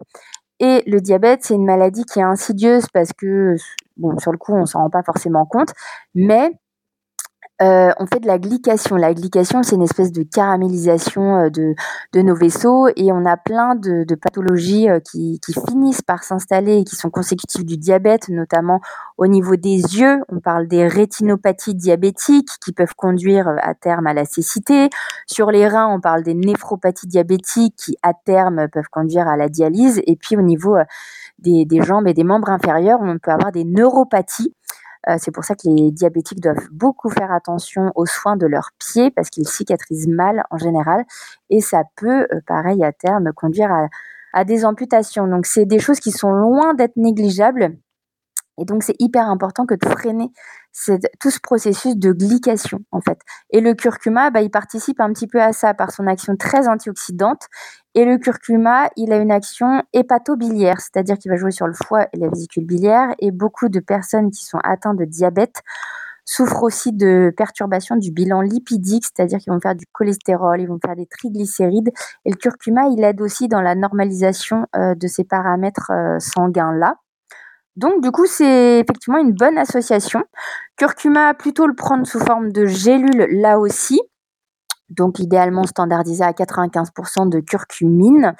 Et 0.62 0.85
le 0.87 1.00
diabète, 1.00 1.40
c'est 1.42 1.54
une 1.54 1.66
maladie 1.66 2.04
qui 2.04 2.21
est 2.21 2.23
insidieuse 2.23 2.87
parce 2.95 3.12
que, 3.12 3.57
bon, 3.97 4.16
sur 4.19 4.31
le 4.31 4.38
coup, 4.38 4.54
on 4.54 4.64
s'en 4.64 4.78
rend 4.78 4.90
pas 4.90 5.02
forcément 5.02 5.45
compte, 5.45 5.71
mais 6.14 6.52
euh, 7.62 7.92
on 7.99 8.07
fait 8.07 8.19
de 8.19 8.26
la 8.26 8.38
glycation. 8.38 8.97
La 8.97 9.14
glycation, 9.14 9.62
c'est 9.62 9.76
une 9.76 9.83
espèce 9.83 10.11
de 10.11 10.25
caramélisation 10.25 11.45
euh, 11.45 11.50
de, 11.50 12.23
nos 12.23 12.35
vaisseaux 12.35 12.88
et 12.97 13.12
on 13.12 13.25
a 13.25 13.37
plein 13.37 13.76
de, 13.76 14.14
pathologies 14.16 14.88
euh, 14.88 14.99
qui, 14.99 15.38
finissent 15.69 16.02
par 16.02 16.25
s'installer 16.25 16.78
et 16.78 16.85
qui 16.85 16.97
sont 16.97 17.11
consécutives 17.11 17.64
du 17.64 17.76
diabète, 17.76 18.28
notamment 18.31 18.81
au 19.16 19.28
niveau 19.28 19.54
des 19.54 19.76
yeux. 19.76 20.23
On 20.28 20.40
parle 20.40 20.66
des 20.66 20.88
rétinopathies 20.88 21.75
diabétiques 21.75 22.50
qui 22.64 22.73
peuvent 22.73 22.95
conduire 22.97 23.49
à 23.62 23.75
terme 23.75 24.09
à 24.09 24.14
la 24.14 24.25
cécité. 24.25 24.88
Sur 25.26 25.52
les 25.52 25.69
reins, 25.69 25.87
on 25.87 26.00
parle 26.00 26.25
des 26.25 26.35
néphropathies 26.35 27.07
diabétiques 27.07 27.76
qui 27.76 27.97
à 28.02 28.12
terme 28.12 28.66
peuvent 28.73 28.88
conduire 28.90 29.28
à 29.28 29.37
la 29.37 29.49
dialyse. 29.49 30.02
Et 30.07 30.16
puis 30.16 30.37
au 30.37 30.42
niveau 30.42 30.76
des 31.38 31.83
jambes 31.83 32.09
et 32.09 32.14
des 32.14 32.25
membres 32.25 32.50
inférieurs, 32.50 32.99
on 33.02 33.19
peut 33.19 33.31
avoir 33.31 33.52
des 33.52 33.64
neuropathies 33.64 34.54
euh, 35.09 35.16
c'est 35.18 35.32
pour 35.32 35.44
ça 35.44 35.54
que 35.54 35.68
les 35.68 35.90
diabétiques 35.90 36.40
doivent 36.40 36.68
beaucoup 36.71 37.11
faire 37.11 37.32
attention 37.32 37.90
aux 37.94 38.06
soins 38.06 38.37
de 38.37 38.47
leurs 38.47 38.71
pieds 38.78 39.11
parce 39.11 39.30
qu'ils 39.30 39.49
cicatrisent 39.49 40.09
mal 40.09 40.44
en 40.50 40.59
général 40.59 41.04
et 41.50 41.61
ça 41.61 41.82
peut, 41.97 42.26
euh, 42.32 42.40
pareil, 42.47 42.85
à 42.85 42.92
terme, 42.92 43.32
conduire 43.32 43.73
à, 43.73 43.88
à 44.32 44.44
des 44.44 44.64
amputations. 44.64 45.26
Donc 45.26 45.47
c'est 45.47 45.66
des 45.66 45.78
choses 45.78 46.00
qui 46.00 46.12
sont 46.12 46.32
loin 46.32 46.75
d'être 46.75 46.97
négligeables 46.97 47.76
et 48.59 48.64
donc, 48.64 48.82
c'est 48.82 48.97
hyper 48.99 49.28
important 49.28 49.66
que 49.66 49.75
de 49.75 49.87
freiner 49.88 50.30
tout 51.21 51.30
ce 51.30 51.40
processus 51.40 51.97
de 51.97 52.12
glycation, 52.12 52.80
en 52.92 53.00
fait. 53.00 53.18
Et 53.50 53.61
le 53.61 53.75
curcuma, 53.75 54.30
bah, 54.30 54.42
il 54.42 54.50
participe 54.50 55.00
un 55.00 55.12
petit 55.12 55.26
peu 55.26 55.40
à 55.40 55.52
ça 55.52 55.75
par 55.75 55.90
son 55.90 56.06
action 56.06 56.37
très 56.37 56.68
antioxydante. 56.68 57.49
Et 57.94 58.04
le 58.04 58.18
curcuma, 58.18 58.90
il 58.97 59.12
a 59.12 59.16
une 59.16 59.32
action 59.32 59.82
hépatobiliaire, 59.92 60.80
c'est-à-dire 60.80 61.18
qu'il 61.18 61.30
va 61.30 61.37
jouer 61.37 61.50
sur 61.50 61.66
le 61.66 61.75
foie 61.75 62.06
et 62.12 62.18
la 62.18 62.28
vésicule 62.28 62.66
biliaire. 62.66 63.14
Et 63.21 63.30
beaucoup 63.30 63.68
de 63.68 63.80
personnes 63.80 64.30
qui 64.30 64.44
sont 64.44 64.61
atteintes 64.62 64.99
de 64.99 65.04
diabète 65.04 65.62
souffrent 66.25 66.62
aussi 66.62 66.92
de 66.92 67.32
perturbations 67.37 67.97
du 67.97 68.12
bilan 68.12 68.42
lipidique, 68.42 69.04
c'est-à-dire 69.04 69.38
qu'ils 69.38 69.52
vont 69.52 69.61
faire 69.61 69.75
du 69.75 69.87
cholestérol, 69.92 70.61
ils 70.61 70.68
vont 70.68 70.78
faire 70.85 70.94
des 70.94 71.06
triglycérides. 71.06 71.90
Et 72.25 72.30
le 72.30 72.37
curcuma, 72.37 72.87
il 72.88 73.02
aide 73.02 73.21
aussi 73.21 73.49
dans 73.49 73.61
la 73.61 73.75
normalisation 73.75 74.66
euh, 74.76 74.94
de 74.94 75.06
ces 75.09 75.25
paramètres 75.25 75.90
euh, 75.90 76.18
sanguins-là. 76.21 76.97
Donc, 77.76 78.02
du 78.02 78.11
coup, 78.11 78.26
c'est 78.26 78.81
effectivement 78.81 79.19
une 79.19 79.33
bonne 79.33 79.57
association. 79.57 80.25
Curcuma, 80.76 81.35
plutôt 81.35 81.67
le 81.67 81.75
prendre 81.75 82.07
sous 82.07 82.21
forme 82.21 82.52
de 82.52 82.67
gélule 82.67 83.26
là 83.31 83.59
aussi. 83.59 84.00
Donc, 84.91 85.19
idéalement 85.19 85.64
standardisé 85.64 86.23
à 86.23 86.33
95% 86.33 87.29
de 87.29 87.41
curcumine. 87.41 88.35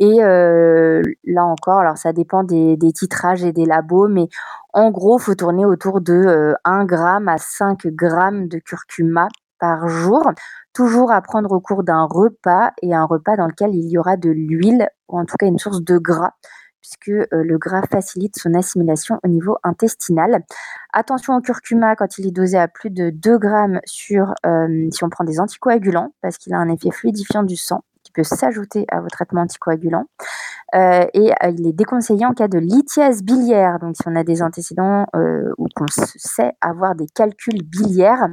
Et 0.00 0.22
euh, 0.24 1.02
là 1.24 1.44
encore, 1.44 1.80
alors 1.80 1.98
ça 1.98 2.14
dépend 2.14 2.42
des, 2.42 2.78
titrages 2.94 3.44
et 3.44 3.52
des 3.52 3.66
labos, 3.66 4.08
mais 4.08 4.28
en 4.72 4.90
gros, 4.90 5.18
il 5.18 5.22
faut 5.22 5.34
tourner 5.34 5.66
autour 5.66 6.00
de 6.00 6.54
1 6.64 6.80
euh, 6.80 6.84
gramme 6.84 7.28
à 7.28 7.36
5 7.36 7.86
grammes 7.88 8.48
de 8.48 8.58
curcuma 8.58 9.28
par 9.58 9.88
jour, 9.88 10.32
toujours 10.72 11.12
à 11.12 11.20
prendre 11.20 11.52
au 11.52 11.60
cours 11.60 11.84
d'un 11.84 12.06
repas 12.06 12.70
et 12.80 12.94
un 12.94 13.04
repas 13.04 13.36
dans 13.36 13.46
lequel 13.46 13.74
il 13.74 13.90
y 13.90 13.98
aura 13.98 14.16
de 14.16 14.30
l'huile, 14.30 14.88
ou 15.08 15.18
en 15.18 15.26
tout 15.26 15.36
cas 15.38 15.46
une 15.46 15.58
source 15.58 15.82
de 15.82 15.98
gras 15.98 16.32
puisque 16.80 17.08
euh, 17.08 17.26
le 17.30 17.58
gras 17.58 17.82
facilite 17.90 18.38
son 18.38 18.54
assimilation 18.54 19.18
au 19.24 19.28
niveau 19.28 19.56
intestinal. 19.62 20.44
Attention 20.92 21.36
au 21.36 21.40
curcuma 21.40 21.96
quand 21.96 22.18
il 22.18 22.26
est 22.26 22.32
dosé 22.32 22.58
à 22.58 22.68
plus 22.68 22.90
de 22.90 23.10
2 23.10 23.38
grammes 23.38 23.80
sur, 23.84 24.34
euh, 24.46 24.88
si 24.92 25.04
on 25.04 25.10
prend 25.10 25.24
des 25.24 25.40
anticoagulants, 25.40 26.12
parce 26.22 26.38
qu'il 26.38 26.54
a 26.54 26.58
un 26.58 26.68
effet 26.68 26.90
fluidifiant 26.90 27.42
du 27.42 27.56
sang 27.56 27.84
qui 28.02 28.12
peut 28.12 28.24
s'ajouter 28.24 28.86
à 28.88 29.00
vos 29.00 29.08
traitements 29.08 29.42
anticoagulants. 29.42 30.06
Euh, 30.74 31.04
et 31.14 31.32
il 31.48 31.66
est 31.66 31.72
déconseillé 31.72 32.24
en 32.24 32.32
cas 32.32 32.48
de 32.48 32.58
lithiase 32.58 33.22
biliaire, 33.22 33.78
donc 33.80 33.96
si 33.96 34.02
on 34.06 34.14
a 34.14 34.24
des 34.24 34.40
antécédents 34.40 35.06
ou 35.58 35.66
qu'on 35.74 35.86
sait 35.88 36.52
avoir 36.60 36.94
des 36.94 37.06
calculs 37.06 37.62
biliaires, 37.64 38.28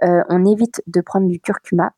on 0.00 0.44
évite 0.46 0.82
de 0.86 1.00
prendre 1.02 1.28
du 1.28 1.40
curcuma 1.40 1.92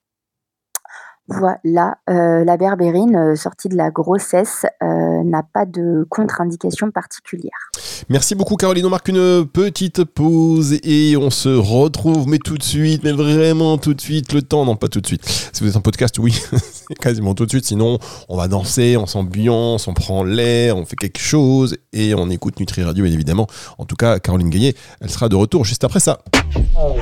voilà, 1.30 1.94
euh, 2.08 2.44
la 2.44 2.56
berbérine 2.56 3.14
euh, 3.14 3.36
sortie 3.36 3.68
de 3.68 3.76
la 3.76 3.90
grossesse 3.90 4.66
euh, 4.82 5.22
n'a 5.24 5.42
pas 5.42 5.64
de 5.64 6.04
contre-indication 6.10 6.90
particulière. 6.90 7.70
Merci 8.08 8.34
beaucoup 8.34 8.56
Caroline, 8.56 8.86
on 8.86 8.90
marque 8.90 9.08
une 9.08 9.46
petite 9.46 10.04
pause 10.04 10.78
et 10.82 11.16
on 11.16 11.30
se 11.30 11.48
retrouve, 11.48 12.26
mais 12.26 12.38
tout 12.38 12.58
de 12.58 12.62
suite, 12.62 13.04
mais 13.04 13.12
vraiment 13.12 13.78
tout 13.78 13.94
de 13.94 14.00
suite, 14.00 14.32
le 14.32 14.42
temps, 14.42 14.64
non 14.64 14.74
pas 14.74 14.88
tout 14.88 15.00
de 15.00 15.06
suite. 15.06 15.24
Si 15.24 15.62
vous 15.62 15.70
êtes 15.70 15.76
en 15.76 15.80
podcast, 15.80 16.18
oui, 16.18 16.36
quasiment 17.00 17.34
tout 17.34 17.44
de 17.44 17.50
suite, 17.50 17.64
sinon 17.64 17.98
on 18.28 18.36
va 18.36 18.48
danser, 18.48 18.96
on 18.96 19.06
s'ambiance, 19.06 19.86
on 19.86 19.94
prend 19.94 20.24
l'air, 20.24 20.76
on 20.76 20.84
fait 20.84 20.96
quelque 20.96 21.20
chose 21.20 21.76
et 21.92 22.14
on 22.14 22.28
écoute 22.28 22.58
Nutri 22.58 22.82
Radio 22.82 23.04
bien 23.04 23.12
évidemment. 23.12 23.46
En 23.78 23.84
tout 23.84 23.96
cas, 23.96 24.18
Caroline 24.18 24.50
Gaillet, 24.50 24.74
elle 25.00 25.10
sera 25.10 25.28
de 25.28 25.36
retour 25.36 25.64
juste 25.64 25.84
après 25.84 26.00
ça. 26.00 26.18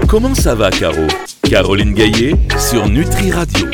Comment 0.07 0.35
ça 0.35 0.55
va 0.55 0.71
Caro? 0.71 1.07
Caroline 1.45 1.95
Gaillet 1.95 2.35
sur 2.59 2.87
Nutri 2.89 3.31
Radio. 3.31 3.67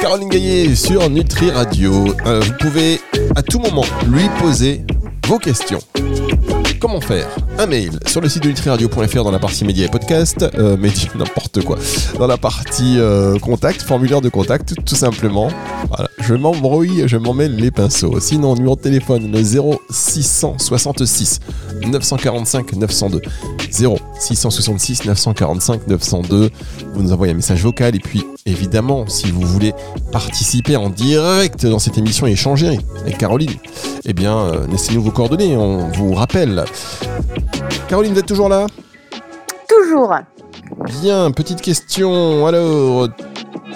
Caroline 0.00 0.28
Gaillet 0.28 0.74
sur 0.74 1.08
Nutri 1.10 1.50
Radio. 1.50 2.14
Euh, 2.26 2.40
vous 2.40 2.52
pouvez 2.58 3.00
à 3.36 3.42
tout 3.42 3.58
moment 3.58 3.84
lui 4.08 4.28
poser 4.40 4.84
vos 5.26 5.38
questions. 5.38 5.80
Comment 6.80 7.02
faire 7.02 7.28
Un 7.58 7.66
mail 7.66 7.90
sur 8.06 8.22
le 8.22 8.28
site 8.30 8.42
de 8.42 8.48
nutriradio.fr 8.48 9.22
dans 9.22 9.30
la 9.30 9.38
partie 9.38 9.66
médias 9.66 9.84
et 9.84 9.90
podcast, 9.90 10.46
euh, 10.54 10.78
médias 10.78 11.10
n'importe 11.14 11.62
quoi, 11.62 11.78
dans 12.18 12.26
la 12.26 12.38
partie 12.38 12.98
euh, 12.98 13.38
contact, 13.38 13.82
formulaire 13.82 14.22
de 14.22 14.30
contact, 14.30 14.74
tout 14.86 14.94
simplement. 14.94 15.48
Voilà, 15.88 16.08
je 16.20 16.32
m'embrouille, 16.32 17.02
je 17.06 17.18
m'en 17.18 17.34
mêle 17.34 17.54
les 17.54 17.70
pinceaux. 17.70 18.18
Sinon, 18.18 18.54
numéro 18.54 18.76
de 18.76 18.80
téléphone 18.80 19.30
le 19.30 19.42
0666 19.42 21.40
945 21.86 22.72
902. 22.72 23.20
0666 23.70 25.04
945 25.04 25.86
902. 25.86 26.50
Vous 26.94 27.02
nous 27.02 27.12
envoyez 27.12 27.34
un 27.34 27.36
message 27.36 27.62
vocal 27.62 27.94
et 27.94 28.00
puis 28.00 28.24
évidemment, 28.46 29.06
si 29.08 29.30
vous 29.30 29.42
voulez 29.42 29.72
participer 30.12 30.76
en 30.76 30.90
direct 30.90 31.66
dans 31.66 31.78
cette 31.78 31.98
émission 31.98 32.26
et 32.26 32.32
échanger 32.32 32.78
avec 33.00 33.18
Caroline, 33.18 33.52
eh 34.04 34.12
bien, 34.12 34.36
euh, 34.36 34.66
laissez-nous 34.70 35.02
vos 35.02 35.10
coordonnées, 35.10 35.56
on 35.56 35.88
vous 35.90 36.14
rappelle. 36.14 36.64
Caroline, 37.88 38.12
vous 38.12 38.18
êtes 38.18 38.26
toujours 38.26 38.48
là? 38.48 38.66
Toujours. 39.68 40.14
Bien, 41.02 41.30
petite 41.30 41.60
question. 41.60 42.46
Alors, 42.46 43.08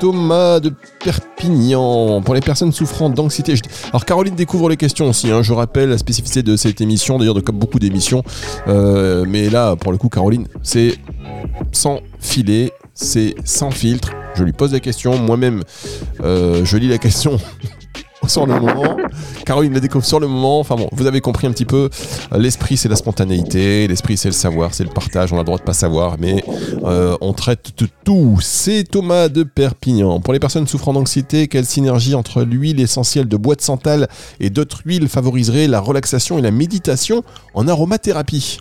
Thomas 0.00 0.60
de 0.60 0.72
Perpignan. 1.02 2.20
Pour 2.22 2.34
les 2.34 2.40
personnes 2.40 2.72
souffrant 2.72 3.10
d'anxiété. 3.10 3.54
Alors 3.88 4.04
Caroline 4.04 4.34
découvre 4.34 4.68
les 4.68 4.76
questions 4.76 5.08
aussi. 5.08 5.30
Hein. 5.30 5.42
Je 5.42 5.52
rappelle 5.52 5.90
la 5.90 5.98
spécificité 5.98 6.42
de 6.42 6.56
cette 6.56 6.80
émission, 6.80 7.18
d'ailleurs 7.18 7.34
de 7.34 7.40
comme 7.40 7.58
beaucoup 7.58 7.78
d'émissions. 7.78 8.22
Euh, 8.68 9.24
mais 9.28 9.50
là, 9.50 9.76
pour 9.76 9.92
le 9.92 9.98
coup, 9.98 10.08
Caroline, 10.08 10.46
c'est 10.62 10.98
sans 11.72 12.00
filet, 12.20 12.72
c'est 12.94 13.34
sans 13.44 13.70
filtre. 13.70 14.12
Je 14.34 14.44
lui 14.44 14.52
pose 14.52 14.72
la 14.72 14.80
question. 14.80 15.18
Moi-même, 15.18 15.62
euh, 16.22 16.64
je 16.64 16.76
lis 16.76 16.88
la 16.88 16.98
question 16.98 17.38
sur 18.28 18.46
le 18.46 18.58
moment. 18.58 18.96
Caroline 19.44 19.74
la 19.74 19.80
découvre 19.80 20.04
sur 20.04 20.20
le 20.20 20.26
moment. 20.26 20.60
Enfin 20.60 20.76
bon, 20.76 20.88
vous 20.92 21.06
avez 21.06 21.20
compris 21.20 21.46
un 21.46 21.52
petit 21.52 21.64
peu. 21.64 21.90
L'esprit, 22.32 22.76
c'est 22.76 22.88
la 22.88 22.96
spontanéité. 22.96 23.86
L'esprit, 23.86 24.16
c'est 24.16 24.28
le 24.28 24.34
savoir, 24.34 24.74
c'est 24.74 24.84
le 24.84 24.90
partage. 24.90 25.32
On 25.32 25.36
a 25.36 25.40
le 25.40 25.44
droit 25.44 25.58
de 25.58 25.62
pas 25.62 25.72
savoir, 25.72 26.16
mais 26.18 26.44
euh, 26.84 27.16
on 27.20 27.32
traite 27.32 27.72
de 27.78 27.88
tout. 28.04 28.38
C'est 28.40 28.84
Thomas 28.84 29.28
de 29.28 29.42
Perpignan. 29.42 30.20
Pour 30.20 30.32
les 30.32 30.40
personnes 30.40 30.66
souffrant 30.66 30.92
d'anxiété, 30.92 31.48
quelle 31.48 31.66
synergie 31.66 32.14
entre 32.14 32.42
l'huile 32.42 32.80
essentielle 32.80 33.28
de 33.28 33.36
bois 33.36 33.56
de 33.56 33.62
santal 33.62 34.08
et 34.40 34.50
d'autres 34.50 34.82
huiles 34.84 35.08
favoriserait 35.08 35.66
la 35.66 35.80
relaxation 35.80 36.38
et 36.38 36.42
la 36.42 36.50
méditation 36.50 37.22
en 37.54 37.68
aromathérapie? 37.68 38.58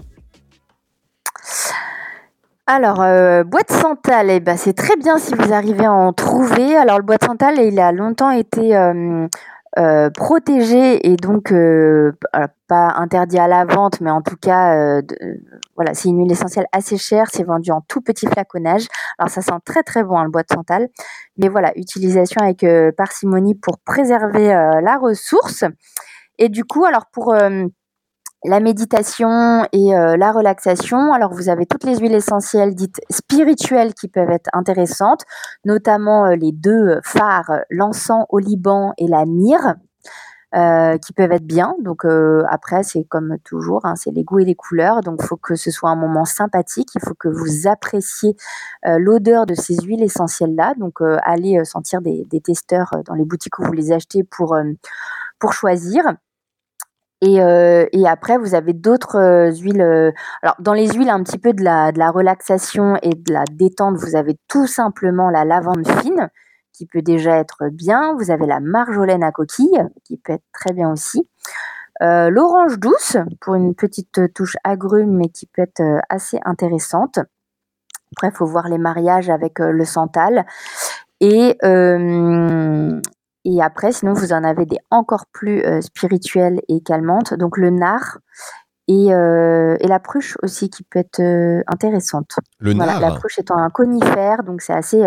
Alors, 2.65 3.01
euh, 3.01 3.43
bois 3.43 3.63
de 3.63 3.74
santal, 3.74 4.29
eh 4.29 4.39
ben, 4.39 4.55
c'est 4.55 4.72
très 4.72 4.96
bien 4.96 5.17
si 5.17 5.36
vous 5.36 5.51
arrivez 5.51 5.84
à 5.84 5.91
en 5.91 6.13
trouver. 6.13 6.77
Alors, 6.77 6.98
le 6.98 7.03
bois 7.03 7.17
de 7.17 7.25
santal, 7.25 7.60
il 7.60 7.77
a 7.77 7.91
longtemps 7.91 8.32
été 8.32 8.77
euh, 8.77 9.27
euh, 9.77 10.10
protégé 10.10 11.05
et 11.12 11.17
donc 11.17 11.53
pas 12.70 12.93
interdit 12.96 13.38
à 13.38 13.50
la 13.50 13.65
vente, 13.65 14.00
mais 14.00 14.12
en 14.12 14.22
tout 14.22 14.38
cas, 14.38 15.01
voilà, 15.75 15.93
c'est 15.93 16.08
une 16.08 16.20
huile 16.20 16.32
essentielle 16.32 16.67
assez 16.72 16.98
chère. 16.98 17.27
C'est 17.34 17.43
vendu 17.43 17.72
en 17.72 17.82
tout 17.82 18.00
petit 18.00 18.27
flaconnage. 18.27 18.88
Alors, 19.17 19.29
ça 19.29 19.41
sent 19.41 19.60
très 19.65 19.84
très 19.84 20.05
bon 20.05 20.17
hein, 20.17 20.24
le 20.24 20.32
bois 20.32 20.43
de 20.43 20.53
santal, 20.53 20.88
mais 21.38 21.50
voilà, 21.50 21.77
utilisation 21.77 22.39
avec 22.41 22.65
parcimonie 22.96 23.55
pour 23.55 23.77
préserver 23.79 24.48
la 24.48 24.98
ressource. 24.98 25.65
Et 26.39 26.48
du 26.48 26.63
coup, 26.63 26.86
alors 26.86 27.08
pour 27.12 27.36
la 28.45 28.59
méditation 28.59 29.65
et 29.71 29.95
euh, 29.95 30.17
la 30.17 30.31
relaxation. 30.31 31.13
Alors 31.13 31.33
vous 31.33 31.50
avez 31.50 31.65
toutes 31.65 31.83
les 31.83 31.97
huiles 31.97 32.13
essentielles 32.13 32.75
dites 32.75 33.01
spirituelles 33.09 33.93
qui 33.93 34.07
peuvent 34.07 34.31
être 34.31 34.50
intéressantes, 34.53 35.23
notamment 35.65 36.25
euh, 36.25 36.35
les 36.35 36.51
deux 36.51 37.00
phares, 37.03 37.62
l'encens 37.69 38.25
au 38.29 38.39
Liban 38.39 38.93
et 38.97 39.07
la 39.07 39.25
myrrhe. 39.25 39.75
Euh, 40.55 41.00
qui 41.00 41.13
peuvent 41.13 41.31
être 41.31 41.47
bien. 41.47 41.73
Donc 41.79 42.05
après, 42.47 42.83
c'est 42.83 43.05
comme 43.05 43.38
toujours, 43.43 43.88
hein, 43.88 43.95
c'est 43.95 44.12
les 44.12 44.23
goûts 44.23 44.38
et 44.38 44.45
les 44.45 44.53
couleurs. 44.53 45.01
Donc 45.01 45.19
il 45.19 45.25
faut 45.25 45.35
que 45.35 45.55
ce 45.55 45.71
soit 45.71 45.89
un 45.89 45.95
moment 45.95 46.25
sympathique. 46.25 46.89
Il 46.93 47.01
faut 47.01 47.15
que 47.15 47.27
vous 47.27 47.67
appréciez 47.67 48.35
l'odeur 48.83 49.47
de 49.47 49.55
ces 49.55 49.75
huiles 49.77 50.03
essentielles-là. 50.03 50.75
Donc 50.77 51.00
allez 51.23 51.65
sentir 51.65 52.03
des, 52.03 52.23
des, 52.29 52.39
testeurs 52.39 52.91
dans 53.07 53.15
les 53.15 53.25
boutiques 53.25 53.57
où 53.57 53.63
vous 53.63 53.73
les 53.73 53.91
achetez 53.91 54.23
pour, 54.23 54.55
pour 55.39 55.53
choisir. 55.53 56.03
Euh, 57.23 57.85
et, 57.91 58.07
après, 58.07 58.37
vous 58.37 58.55
avez 58.55 58.73
d'autres 58.73 59.17
euh, 59.17 59.51
huiles. 59.51 59.81
Euh, 59.81 60.11
alors, 60.41 60.55
dans 60.59 60.73
les 60.73 60.89
huiles, 60.89 61.09
un 61.09 61.23
petit 61.23 61.37
peu 61.37 61.53
de 61.53 61.63
la, 61.63 61.91
de 61.91 61.99
la 61.99 62.11
relaxation 62.11 62.97
et 63.01 63.15
de 63.15 63.31
la 63.31 63.43
détente, 63.51 63.97
vous 63.97 64.15
avez 64.15 64.37
tout 64.47 64.67
simplement 64.67 65.29
la 65.29 65.45
lavande 65.45 65.87
fine, 66.01 66.29
qui 66.73 66.85
peut 66.85 67.01
déjà 67.01 67.37
être 67.37 67.69
bien. 67.71 68.15
Vous 68.15 68.31
avez 68.31 68.45
la 68.45 68.59
marjolaine 68.59 69.23
à 69.23 69.31
coquille, 69.31 69.83
qui 70.03 70.17
peut 70.17 70.33
être 70.33 70.45
très 70.51 70.73
bien 70.73 70.91
aussi. 70.91 71.27
L'orange 72.01 72.79
douce, 72.79 73.15
pour 73.39 73.55
une 73.55 73.75
petite 73.75 74.33
touche 74.33 74.57
agrume, 74.65 75.15
mais 75.15 75.29
qui 75.29 75.45
peut 75.45 75.61
être 75.61 76.01
assez 76.09 76.37
intéressante. 76.43 77.19
Après, 78.11 78.27
il 78.27 78.35
faut 78.35 78.45
voir 78.45 78.67
les 78.67 78.77
mariages 78.77 79.29
avec 79.29 79.59
le 79.59 79.85
santal. 79.85 80.45
Et 81.21 81.57
et 83.45 83.62
après, 83.62 83.91
sinon, 83.91 84.13
vous 84.13 84.31
en 84.31 84.43
avez 84.43 84.65
des 84.65 84.77
encore 84.89 85.25
plus 85.31 85.63
euh, 85.63 85.81
spirituelles 85.81 86.62
et 86.69 86.81
calmantes. 86.81 87.33
Donc 87.33 87.57
le 87.57 87.69
nard 87.69 88.19
et, 88.88 89.13
euh, 89.13 89.77
et, 89.79 89.88
la 89.88 90.00
pruche 90.00 90.38
aussi 90.43 90.69
qui 90.69 90.83
peut 90.83 91.00
être 91.00 91.19
euh, 91.21 91.62
intéressante. 91.67 92.35
Le 92.59 92.73
voilà, 92.73 92.99
La 92.99 93.12
pruche 93.12 93.39
étant 93.39 93.58
un 93.58 93.69
conifère, 93.69 94.43
donc 94.43 94.62
c'est 94.62 94.73
assez 94.73 95.06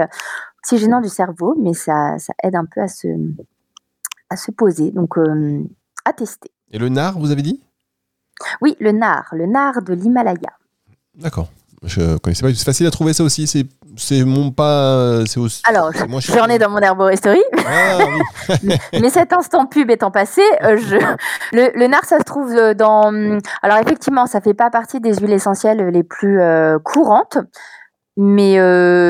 oxygénant 0.58 1.00
du 1.00 1.08
cerveau, 1.08 1.54
mais 1.58 1.74
ça, 1.74 2.18
ça, 2.18 2.32
aide 2.42 2.56
un 2.56 2.64
peu 2.64 2.80
à 2.80 2.88
se, 2.88 3.08
à 4.30 4.36
se 4.36 4.50
poser. 4.50 4.90
Donc 4.90 5.16
à 6.04 6.12
tester. 6.12 6.50
Et 6.72 6.78
le 6.78 6.88
nard, 6.88 7.18
vous 7.18 7.30
avez 7.30 7.42
dit? 7.42 7.62
Oui, 8.60 8.76
le 8.80 8.92
nard, 8.92 9.28
le 9.32 9.46
nard 9.46 9.82
de 9.82 9.94
l'Himalaya. 9.94 10.52
D'accord. 11.14 11.48
Je 11.86 12.18
connaissais 12.18 12.42
pas. 12.42 12.52
C'est 12.52 12.64
facile 12.64 12.86
à 12.86 12.90
trouver 12.90 13.12
ça 13.12 13.24
aussi. 13.24 13.46
C'est 13.46 13.64
c'est 13.96 14.24
mon 14.24 14.50
pas. 14.50 15.24
C'est 15.26 15.40
aussi. 15.40 15.62
Alors, 15.66 15.90
j'en 15.92 16.46
ai 16.46 16.58
dans 16.58 16.68
mon 16.68 16.78
herboristerie. 16.78 17.42
Ah, 17.66 17.98
Mais 18.92 19.10
cet 19.10 19.32
instant 19.32 19.66
pub 19.66 19.90
étant 19.90 20.10
passé, 20.10 20.42
euh, 20.62 20.76
je... 20.76 20.96
le, 21.52 21.78
le, 21.78 21.86
nard, 21.86 22.04
ça 22.04 22.18
se 22.18 22.24
trouve 22.24 22.52
euh, 22.52 22.74
dans. 22.74 23.12
Alors 23.62 23.78
effectivement, 23.78 24.26
ça 24.26 24.40
fait 24.40 24.54
pas 24.54 24.70
partie 24.70 25.00
des 25.00 25.14
huiles 25.14 25.32
essentielles 25.32 25.88
les 25.88 26.02
plus 26.02 26.40
euh, 26.40 26.78
courantes. 26.78 27.38
Mais, 28.18 28.56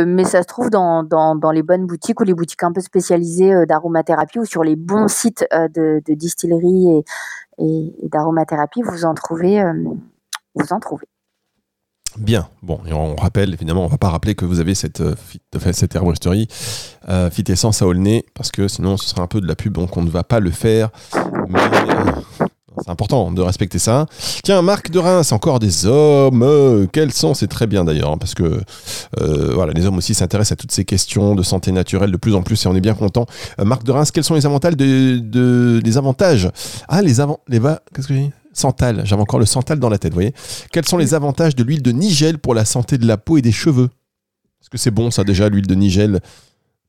mais 0.04 0.24
ça 0.24 0.42
se 0.42 0.48
trouve 0.48 0.68
dans, 0.68 1.04
dans, 1.04 1.36
dans, 1.36 1.52
les 1.52 1.62
bonnes 1.62 1.86
boutiques 1.86 2.20
ou 2.20 2.24
les 2.24 2.34
boutiques 2.34 2.64
un 2.64 2.72
peu 2.72 2.80
spécialisées 2.80 3.54
d'aromathérapie 3.68 4.40
ou 4.40 4.44
sur 4.44 4.64
les 4.64 4.74
bons 4.74 5.06
sites 5.06 5.46
de, 5.52 6.02
de 6.04 6.14
distillerie 6.14 6.90
et, 6.90 7.04
et, 7.58 7.94
et 8.02 8.08
d'aromathérapie, 8.08 8.82
vous 8.82 9.04
en 9.04 9.14
trouvez. 9.14 9.62
vous 10.56 10.72
en 10.72 10.80
trouvez. 10.80 11.06
Bien, 12.18 12.48
bon, 12.62 12.80
et 12.86 12.92
on 12.92 13.14
rappelle, 13.14 13.52
évidemment, 13.52 13.84
on 13.84 13.88
va 13.88 13.98
pas 13.98 14.08
rappeler 14.08 14.34
que 14.34 14.44
vous 14.44 14.60
avez 14.60 14.74
cette, 14.74 15.00
euh, 15.00 15.14
cette 15.72 15.94
herboristerie 15.94 16.48
euh, 17.08 17.30
Fit 17.30 17.44
Essence 17.48 17.82
à 17.82 17.86
Aulnay, 17.86 18.24
parce 18.34 18.50
que 18.50 18.68
sinon 18.68 18.96
ce 18.96 19.08
serait 19.08 19.20
un 19.20 19.26
peu 19.26 19.40
de 19.40 19.46
la 19.46 19.54
pub, 19.54 19.74
donc 19.74 19.96
on 19.96 20.02
ne 20.02 20.08
va 20.10 20.24
pas 20.24 20.40
le 20.40 20.50
faire. 20.50 20.90
Mais 21.48 21.60
euh, 21.60 22.45
c'est 22.82 22.90
important 22.90 23.30
de 23.30 23.42
respecter 23.42 23.78
ça. 23.78 24.06
Tiens, 24.42 24.62
Marc 24.62 24.90
de 24.90 24.98
Reims, 24.98 25.32
encore 25.32 25.58
des 25.58 25.86
hommes. 25.86 26.88
quels 26.92 27.12
sont 27.12 27.34
C'est 27.34 27.46
très 27.46 27.66
bien 27.66 27.84
d'ailleurs, 27.84 28.12
hein, 28.12 28.18
parce 28.18 28.34
que 28.34 28.60
voilà, 29.54 29.72
les 29.72 29.86
hommes 29.86 29.98
aussi 29.98 30.14
s'intéressent 30.14 30.52
à 30.52 30.56
toutes 30.56 30.72
ces 30.72 30.84
questions 30.84 31.34
de 31.34 31.42
santé 31.42 31.72
naturelle 31.72 32.10
de 32.10 32.16
plus 32.16 32.34
en 32.34 32.42
plus, 32.42 32.64
et 32.64 32.68
on 32.68 32.74
est 32.74 32.80
bien 32.80 32.94
content. 32.94 33.26
Marc 33.58 33.84
de 33.84 33.92
Reims, 33.92 34.10
quels 34.10 34.24
sont 34.24 34.34
les 34.34 34.46
avantages 34.46 34.76
de, 34.76 35.80
les 35.84 35.98
avantages? 35.98 36.50
Ah, 36.88 37.02
les 37.02 37.20
avant, 37.20 37.40
les 37.48 37.60
qu'est-ce 37.94 38.08
que 38.08 38.14
j'ai 38.14 38.30
Santal, 38.52 39.02
j'avais 39.04 39.20
encore 39.20 39.38
le 39.38 39.44
santal 39.44 39.78
dans 39.78 39.90
la 39.90 39.98
tête, 39.98 40.12
vous 40.12 40.16
voyez. 40.16 40.32
Quels 40.72 40.86
sont 40.86 40.96
les 40.96 41.12
avantages 41.12 41.54
de 41.54 41.62
l'huile 41.62 41.82
de 41.82 41.92
nigel 41.92 42.38
pour 42.38 42.54
la 42.54 42.64
santé 42.64 42.96
de 42.96 43.06
la 43.06 43.18
peau 43.18 43.36
et 43.36 43.42
des 43.42 43.52
cheveux? 43.52 43.90
Est-ce 44.62 44.70
que 44.70 44.78
c'est 44.78 44.90
bon 44.90 45.10
ça 45.10 45.24
déjà, 45.24 45.50
l'huile 45.50 45.66
de 45.66 45.74
nigel? 45.74 46.20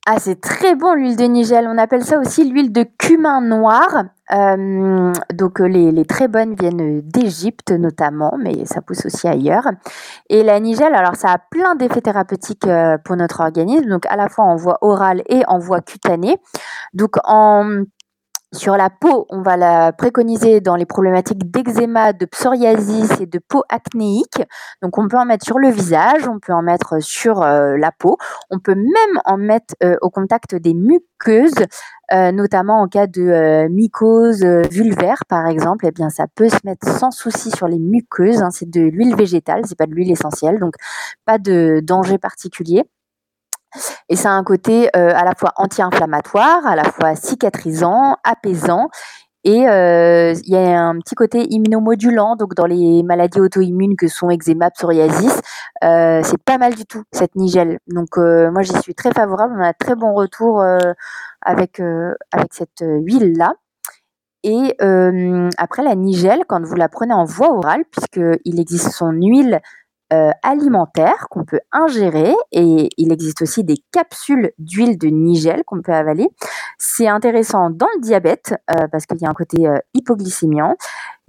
Ah, 0.10 0.20
c'est 0.20 0.39
très 0.39 0.76
bon 0.76 0.93
l'huile 0.93 1.17
de 1.17 1.26
nigel. 1.26 1.67
On 1.67 1.78
appelle 1.78 2.06
ça 2.06 2.17
aussi 2.17 2.50
l'huile 2.50 2.72
de 2.72 2.86
cumin 2.98 3.41
noir. 3.41 4.06
Euh, 4.32 5.12
donc 5.34 5.60
euh, 5.60 5.67
les, 5.67 6.06
très 6.06 6.30
bonnes 6.30 6.56
viennent 6.56 7.02
d'Égypte 7.02 7.72
notamment, 7.72 8.38
mais 8.39 8.65
ça 8.65 8.82
pousse 8.82 9.06
aussi 9.06 9.28
ailleurs. 9.28 9.67
Et 10.30 10.43
la 10.43 10.62
nigel, 10.62 10.96
alors 10.96 11.17
ça 11.17 11.32
a 11.34 11.38
plein 11.38 11.76
d'effets 11.76 12.00
thérapeutiques 12.00 12.67
euh, 12.67 12.98
pour 12.98 13.17
notre 13.17 13.41
organisme, 13.41 13.89
donc 13.89 14.06
à 14.06 14.15
la 14.15 14.30
fois 14.30 14.46
en 14.46 14.56
voie 14.56 14.78
orale 14.80 15.24
et 15.28 15.43
en 15.46 15.60
voie 15.60 15.82
cutanée. 15.82 16.38
Donc 16.93 17.17
en 17.26 17.84
sur 18.53 18.77
la 18.77 18.89
peau, 18.89 19.25
on 19.29 19.41
va 19.41 19.57
la 19.57 19.91
préconiser 19.91 20.62
dans 20.62 20.75
les 20.75 20.86
problématiques 20.86 21.51
d'eczéma, 21.51 22.13
de 22.13 22.25
psoriasis 22.25 23.19
et 23.19 23.25
de 23.25 23.39
peau 23.39 23.63
acnéique. 23.67 24.41
Donc 24.81 24.97
on 24.97 25.07
peut 25.10 25.17
en 25.17 25.25
mettre 25.25 25.45
sur 25.45 25.60
le 25.60 25.69
visage, 25.69 26.27
on 26.27 26.39
peut 26.39 26.53
en 26.53 26.62
mettre 26.62 27.01
sur 27.01 27.41
euh, 27.41 27.75
la 27.77 27.91
peau, 27.91 28.17
on 28.49 28.60
peut 28.60 28.75
même 28.75 29.21
en 29.25 29.38
mettre 29.38 29.75
euh, 29.83 29.97
au 30.01 30.10
contact 30.10 30.55
des 30.55 30.73
muqueuses, 30.73 31.65
euh, 32.13 32.31
notamment 32.31 32.81
en 32.81 32.88
cas 32.88 33.05
de 33.05 33.67
mycose 33.67 34.43
vulvaire 34.71 35.23
par 35.27 35.47
exemple. 35.47 35.86
Eh 35.86 35.91
bien 35.91 36.10
ça 36.10 36.25
peut 36.33 36.49
se 36.49 36.60
mettre 36.63 36.88
sans 36.88 37.12
souci 37.12 37.51
sur 37.51 37.67
les 37.67 37.79
muqueuses. 37.79 38.41
Hein. 38.41 38.51
c'est 38.51 38.69
de 38.69 38.81
l'huile 38.81 39.15
végétale, 39.15 39.63
c'est 39.65 39.77
pas 39.77 39.88
de 39.88 39.93
l'huile 39.93 40.12
essentielle, 40.12 40.60
donc 40.60 40.75
pas 41.25 41.38
de 41.38 41.81
danger 41.83 42.17
particulier. 42.17 42.83
Et 44.10 44.15
ça 44.15 44.32
a 44.32 44.34
un 44.34 44.43
côté 44.43 44.89
euh, 44.96 45.12
à 45.13 45.26
la 45.26 45.34
fois 45.36 45.52
anti-inflammatoire, 45.58 46.65
à 46.65 46.76
la 46.76 46.86
fois 46.86 47.15
cicatrisant, 47.15 48.17
apaisant. 48.24 48.89
Et 49.43 49.70
euh, 49.70 50.34
il 50.43 50.50
y 50.50 50.58
a 50.58 50.82
un 50.82 51.00
petit 51.00 51.15
côté 51.15 51.48
immunomodulant, 51.50 52.36
donc 52.36 52.54
dans 52.56 52.65
les 52.65 53.04
maladies 53.04 53.39
auto-immunes 53.39 53.96
que 53.96 54.08
sont 54.08 54.30
eczéma, 54.30 54.72
psoriasis, 54.72 55.39
euh, 55.84 56.22
c'est 56.24 56.41
pas 56.43 56.58
mal 56.58 56.76
du 56.76 56.86
tout 56.86 57.04
cette 57.13 57.36
nigelle. 57.36 57.80
Donc 57.88 58.17
moi 58.17 58.62
j'y 58.62 58.78
suis 58.82 58.93
très 58.93 59.12
favorable, 59.12 59.56
on 59.58 59.63
a 59.63 59.70
un 59.70 59.74
très 59.74 59.96
bon 59.96 60.13
retour 60.13 60.62
avec 61.41 61.80
avec 61.80 62.54
cette 62.54 62.84
huile 62.84 63.38
là. 63.38 63.54
Et 64.43 64.76
après 65.58 65.84
la 65.84 65.96
nigelle, 65.96 66.41
quand 66.48 66.65
vous 66.65 66.76
la 66.76 66.89
prenez 66.89 67.13
en 67.13 67.24
voie 67.24 67.54
orale, 67.54 67.84
puisqu'il 67.89 68.60
existe 68.60 68.91
son 68.91 69.12
huile 69.12 69.62
euh, 70.13 70.32
alimentaire 70.41 71.28
qu'on 71.30 71.43
peut 71.43 71.60
ingérer 71.74 72.34
et 72.54 72.89
il 72.98 73.12
existe 73.12 73.41
aussi 73.41 73.65
des 73.65 73.76
capsules 73.91 74.54
d'huile 74.58 74.98
de 74.98 75.08
nigel 75.08 75.63
qu'on 75.65 75.82
peut 75.82 75.93
avaler. 75.93 76.30
C'est 76.78 77.08
intéressant 77.08 77.70
dans 77.70 77.89
le 77.96 78.02
diabète 78.02 78.56
euh, 78.72 78.88
parce 78.89 79.06
qu'il 79.06 79.20
y 79.22 79.26
a 79.26 79.30
un 79.30 79.34
côté 79.34 79.67
euh, 79.67 79.80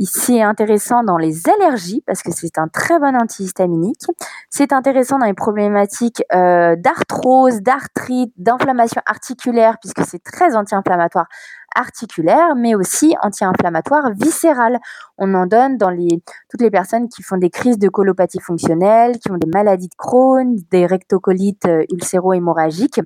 C'est 0.01 0.43
intéressant 0.43 1.03
dans 1.03 1.17
les 1.17 1.49
allergies 1.49 2.05
parce 2.07 2.23
que 2.23 2.31
c'est 2.31 2.57
un 2.59 2.69
très 2.69 3.01
bon 3.01 3.17
antihistaminique. 3.17 4.05
C'est 4.49 4.73
intéressant 4.73 5.19
dans 5.19 5.27
les 5.27 5.35
problématiques 5.35 6.23
euh, 6.33 6.77
d'arthrose, 6.77 7.63
d'arthrite, 7.63 8.33
d'inflammation 8.37 9.03
articulaire 9.07 9.77
puisque 9.81 10.05
c'est 10.09 10.23
très 10.23 10.55
anti-inflammatoire 10.55 11.27
articulaire, 11.75 12.55
mais 12.57 12.77
aussi 12.77 13.17
anti-inflammatoire 13.23 14.13
viscéral. 14.15 14.79
On 15.19 15.35
en 15.35 15.47
donne 15.47 15.77
dans 15.77 15.91
les, 15.91 16.23
toutes 16.49 16.63
les 16.63 16.71
personnes 16.71 17.09
qui 17.09 17.23
font 17.23 17.37
des 17.37 17.51
crises 17.51 17.79
de 17.79 17.89
colopathie 17.89 18.41
fonctionnelle, 18.41 19.19
qui 19.19 19.33
ont 19.33 19.37
des 19.37 19.51
maladies 19.53 19.89
de 19.89 19.97
Crohn, 19.97 20.57
des 20.71 20.87
rectocolites 20.87 21.67
euh, 21.67 21.85
ulcéro-hémorragiques. 21.93 23.01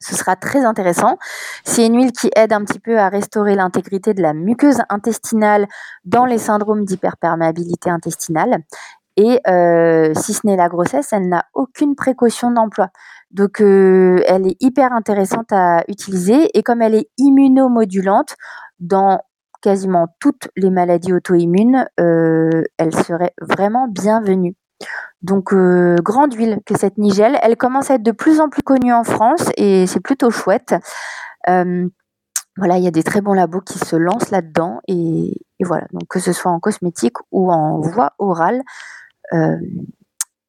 Ce 0.00 0.14
sera 0.14 0.36
très 0.36 0.64
intéressant. 0.64 1.18
C'est 1.64 1.86
une 1.86 1.96
huile 1.96 2.12
qui 2.12 2.30
aide 2.36 2.52
un 2.52 2.64
petit 2.64 2.78
peu 2.78 2.98
à 2.98 3.08
restaurer 3.08 3.54
l'intégrité 3.54 4.14
de 4.14 4.22
la 4.22 4.34
muqueuse 4.34 4.78
intestinale 4.88 5.66
dans 6.04 6.24
les 6.24 6.38
syndromes 6.38 6.84
d'hyperperméabilité 6.84 7.90
intestinale. 7.90 8.62
Et 9.16 9.40
euh, 9.48 10.12
si 10.14 10.34
ce 10.34 10.46
n'est 10.46 10.56
la 10.56 10.68
grossesse, 10.68 11.12
elle 11.12 11.28
n'a 11.28 11.46
aucune 11.54 11.96
précaution 11.96 12.50
d'emploi. 12.50 12.90
Donc, 13.30 13.60
euh, 13.60 14.22
elle 14.26 14.46
est 14.46 14.56
hyper 14.60 14.92
intéressante 14.92 15.52
à 15.52 15.84
utiliser. 15.88 16.50
Et 16.56 16.62
comme 16.62 16.82
elle 16.82 16.94
est 16.94 17.08
immunomodulante, 17.16 18.36
dans 18.78 19.18
quasiment 19.62 20.06
toutes 20.20 20.48
les 20.54 20.70
maladies 20.70 21.14
auto-immunes, 21.14 21.86
euh, 21.98 22.62
elle 22.76 22.94
serait 22.94 23.32
vraiment 23.40 23.88
bienvenue. 23.88 24.54
Donc, 25.22 25.52
euh, 25.52 25.96
grande 26.02 26.34
huile 26.34 26.60
que 26.66 26.76
cette 26.76 26.98
nigelle. 26.98 27.38
Elle 27.42 27.56
commence 27.56 27.90
à 27.90 27.94
être 27.94 28.02
de 28.02 28.12
plus 28.12 28.40
en 28.40 28.48
plus 28.48 28.62
connue 28.62 28.92
en 28.92 29.04
France 29.04 29.50
et 29.56 29.86
c'est 29.86 30.00
plutôt 30.00 30.30
chouette. 30.30 30.74
voilà, 31.46 32.78
il 32.78 32.84
y 32.84 32.88
a 32.88 32.90
des 32.90 33.02
très 33.02 33.20
bons 33.20 33.34
labos 33.34 33.60
qui 33.60 33.78
se 33.78 33.96
lancent 33.96 34.30
là-dedans 34.30 34.80
et, 34.88 35.32
voilà. 35.60 35.86
Donc, 35.92 36.08
que 36.08 36.20
ce 36.20 36.32
soit 36.32 36.50
en 36.50 36.60
cosmétique 36.60 37.16
ou 37.30 37.50
en 37.52 37.80
voie 37.80 38.12
orale, 38.18 38.62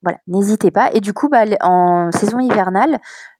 voilà, 0.03 0.19
n'hésitez 0.27 0.71
pas. 0.71 0.89
Et 0.93 1.01
du 1.01 1.13
coup, 1.13 1.27
bah, 1.27 1.43
en 1.61 2.11
saison 2.11 2.39
hivernale, 2.39 2.99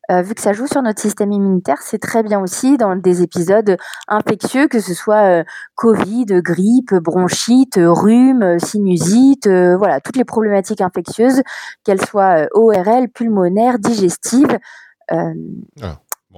euh, 0.09 0.21
vu 0.21 0.35
que 0.35 0.41
ça 0.41 0.53
joue 0.53 0.67
sur 0.67 0.81
notre 0.81 1.01
système 1.01 1.31
immunitaire, 1.31 1.81
c'est 1.81 1.99
très 1.99 2.23
bien 2.23 2.39
aussi 2.39 2.77
dans 2.77 2.95
des 2.95 3.21
épisodes 3.21 3.77
infectieux, 4.07 4.67
que 4.67 4.79
ce 4.79 4.93
soit 4.93 5.41
euh, 5.41 5.43
Covid, 5.75 6.25
grippe, 6.41 6.93
bronchite, 6.95 7.77
rhume, 7.77 8.57
sinusite, 8.59 9.47
euh, 9.47 9.75
voilà, 9.77 9.99
toutes 9.99 10.15
les 10.15 10.25
problématiques 10.25 10.81
infectieuses, 10.81 11.41
qu'elles 11.83 12.05
soient 12.05 12.47
ORL, 12.53 13.09
pulmonaires, 13.09 13.79
digestives, 13.79 14.57
ah, 15.09 15.31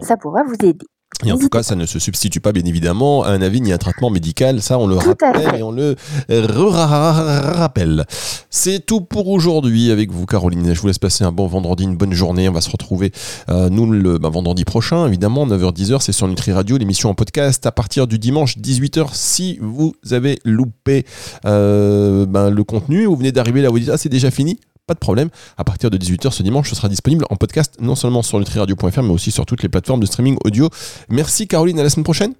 ça 0.01 0.17
pourra 0.17 0.43
vous 0.43 0.55
aider. 0.63 0.85
Et 1.25 1.31
en 1.33 1.37
tout 1.37 1.49
cas, 1.49 1.63
ça 1.63 1.75
ne 1.75 1.85
se 1.85 1.99
substitue 1.99 2.39
pas, 2.39 2.53
bien 2.53 2.63
évidemment, 2.63 3.23
à 3.23 3.31
un 3.31 3.41
avis 3.41 3.59
ni 3.59 3.73
à 3.73 3.75
un 3.75 3.77
traitement 3.77 4.09
médical. 4.09 4.61
Ça, 4.61 4.79
on 4.79 4.87
le 4.87 4.95
rappelle 4.95 5.55
et 5.57 5.63
on 5.63 5.71
le 5.71 5.95
rappelle. 6.29 8.05
C'est 8.49 8.85
tout 8.85 9.01
pour 9.01 9.27
aujourd'hui 9.27 9.91
avec 9.91 10.11
vous, 10.11 10.25
Caroline. 10.25 10.73
Je 10.73 10.79
vous 10.79 10.87
laisse 10.87 10.97
passer 10.97 11.25
un 11.25 11.33
bon 11.33 11.47
vendredi, 11.47 11.83
une 11.83 11.97
bonne 11.97 12.13
journée. 12.13 12.47
On 12.47 12.53
va 12.53 12.61
se 12.61 12.69
retrouver, 12.69 13.11
euh, 13.49 13.69
nous, 13.69 13.91
le 13.91 14.17
bah, 14.17 14.29
vendredi 14.29 14.63
prochain, 14.63 15.07
évidemment, 15.07 15.45
9h-10h. 15.45 16.01
C'est 16.01 16.13
sur 16.13 16.27
Nutri 16.27 16.53
Radio, 16.53 16.77
l'émission 16.77 17.09
en 17.09 17.15
podcast 17.15 17.65
à 17.65 17.73
partir 17.73 18.07
du 18.07 18.17
dimanche 18.17 18.57
18h. 18.57 19.09
Si 19.11 19.59
vous 19.61 19.95
avez 20.11 20.39
loupé 20.45 21.05
euh, 21.45 22.25
ben, 22.25 22.49
le 22.49 22.63
contenu, 22.63 23.05
vous 23.05 23.17
venez 23.17 23.33
d'arriver 23.33 23.61
là, 23.61 23.69
vous 23.69 23.79
dites, 23.79 23.89
ah, 23.89 23.97
c'est 23.97 24.09
déjà 24.09 24.31
fini 24.31 24.57
pas 24.89 24.95
de 24.95 24.99
problème. 24.99 25.29
À 25.55 25.63
partir 25.63 25.91
de 25.91 25.97
18h 25.97 26.31
ce 26.31 26.41
dimanche, 26.41 26.69
ce 26.69 26.75
sera 26.75 26.89
disponible 26.89 27.25
en 27.29 27.35
podcast, 27.35 27.75
non 27.79 27.93
seulement 27.93 28.23
sur 28.23 28.39
nutriradio.fr, 28.39 29.03
mais 29.03 29.13
aussi 29.13 29.29
sur 29.29 29.45
toutes 29.45 29.61
les 29.61 29.69
plateformes 29.69 29.99
de 29.99 30.07
streaming 30.07 30.37
audio. 30.43 30.67
Merci 31.09 31.47
Caroline, 31.47 31.79
à 31.79 31.83
la 31.83 31.89
semaine 31.89 32.03
prochaine. 32.03 32.33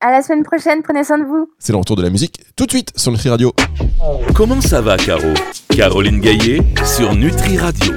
À 0.00 0.10
la 0.10 0.22
semaine 0.22 0.42
prochaine, 0.42 0.82
prenez 0.82 1.04
soin 1.04 1.18
de 1.18 1.24
vous. 1.24 1.48
C'est 1.60 1.70
le 1.70 1.78
retour 1.78 1.94
de 1.94 2.02
la 2.02 2.10
musique 2.10 2.40
tout 2.56 2.66
de 2.66 2.70
suite 2.72 2.90
sur 2.96 3.12
Nutri 3.12 3.28
Radio. 3.28 3.54
Comment 4.34 4.60
ça 4.60 4.80
va, 4.80 4.96
Caro? 4.96 5.32
Caroline 5.68 6.18
Gaillet 6.20 6.58
sur 6.84 7.14
Nutri 7.14 7.56
Radio. 7.56 7.90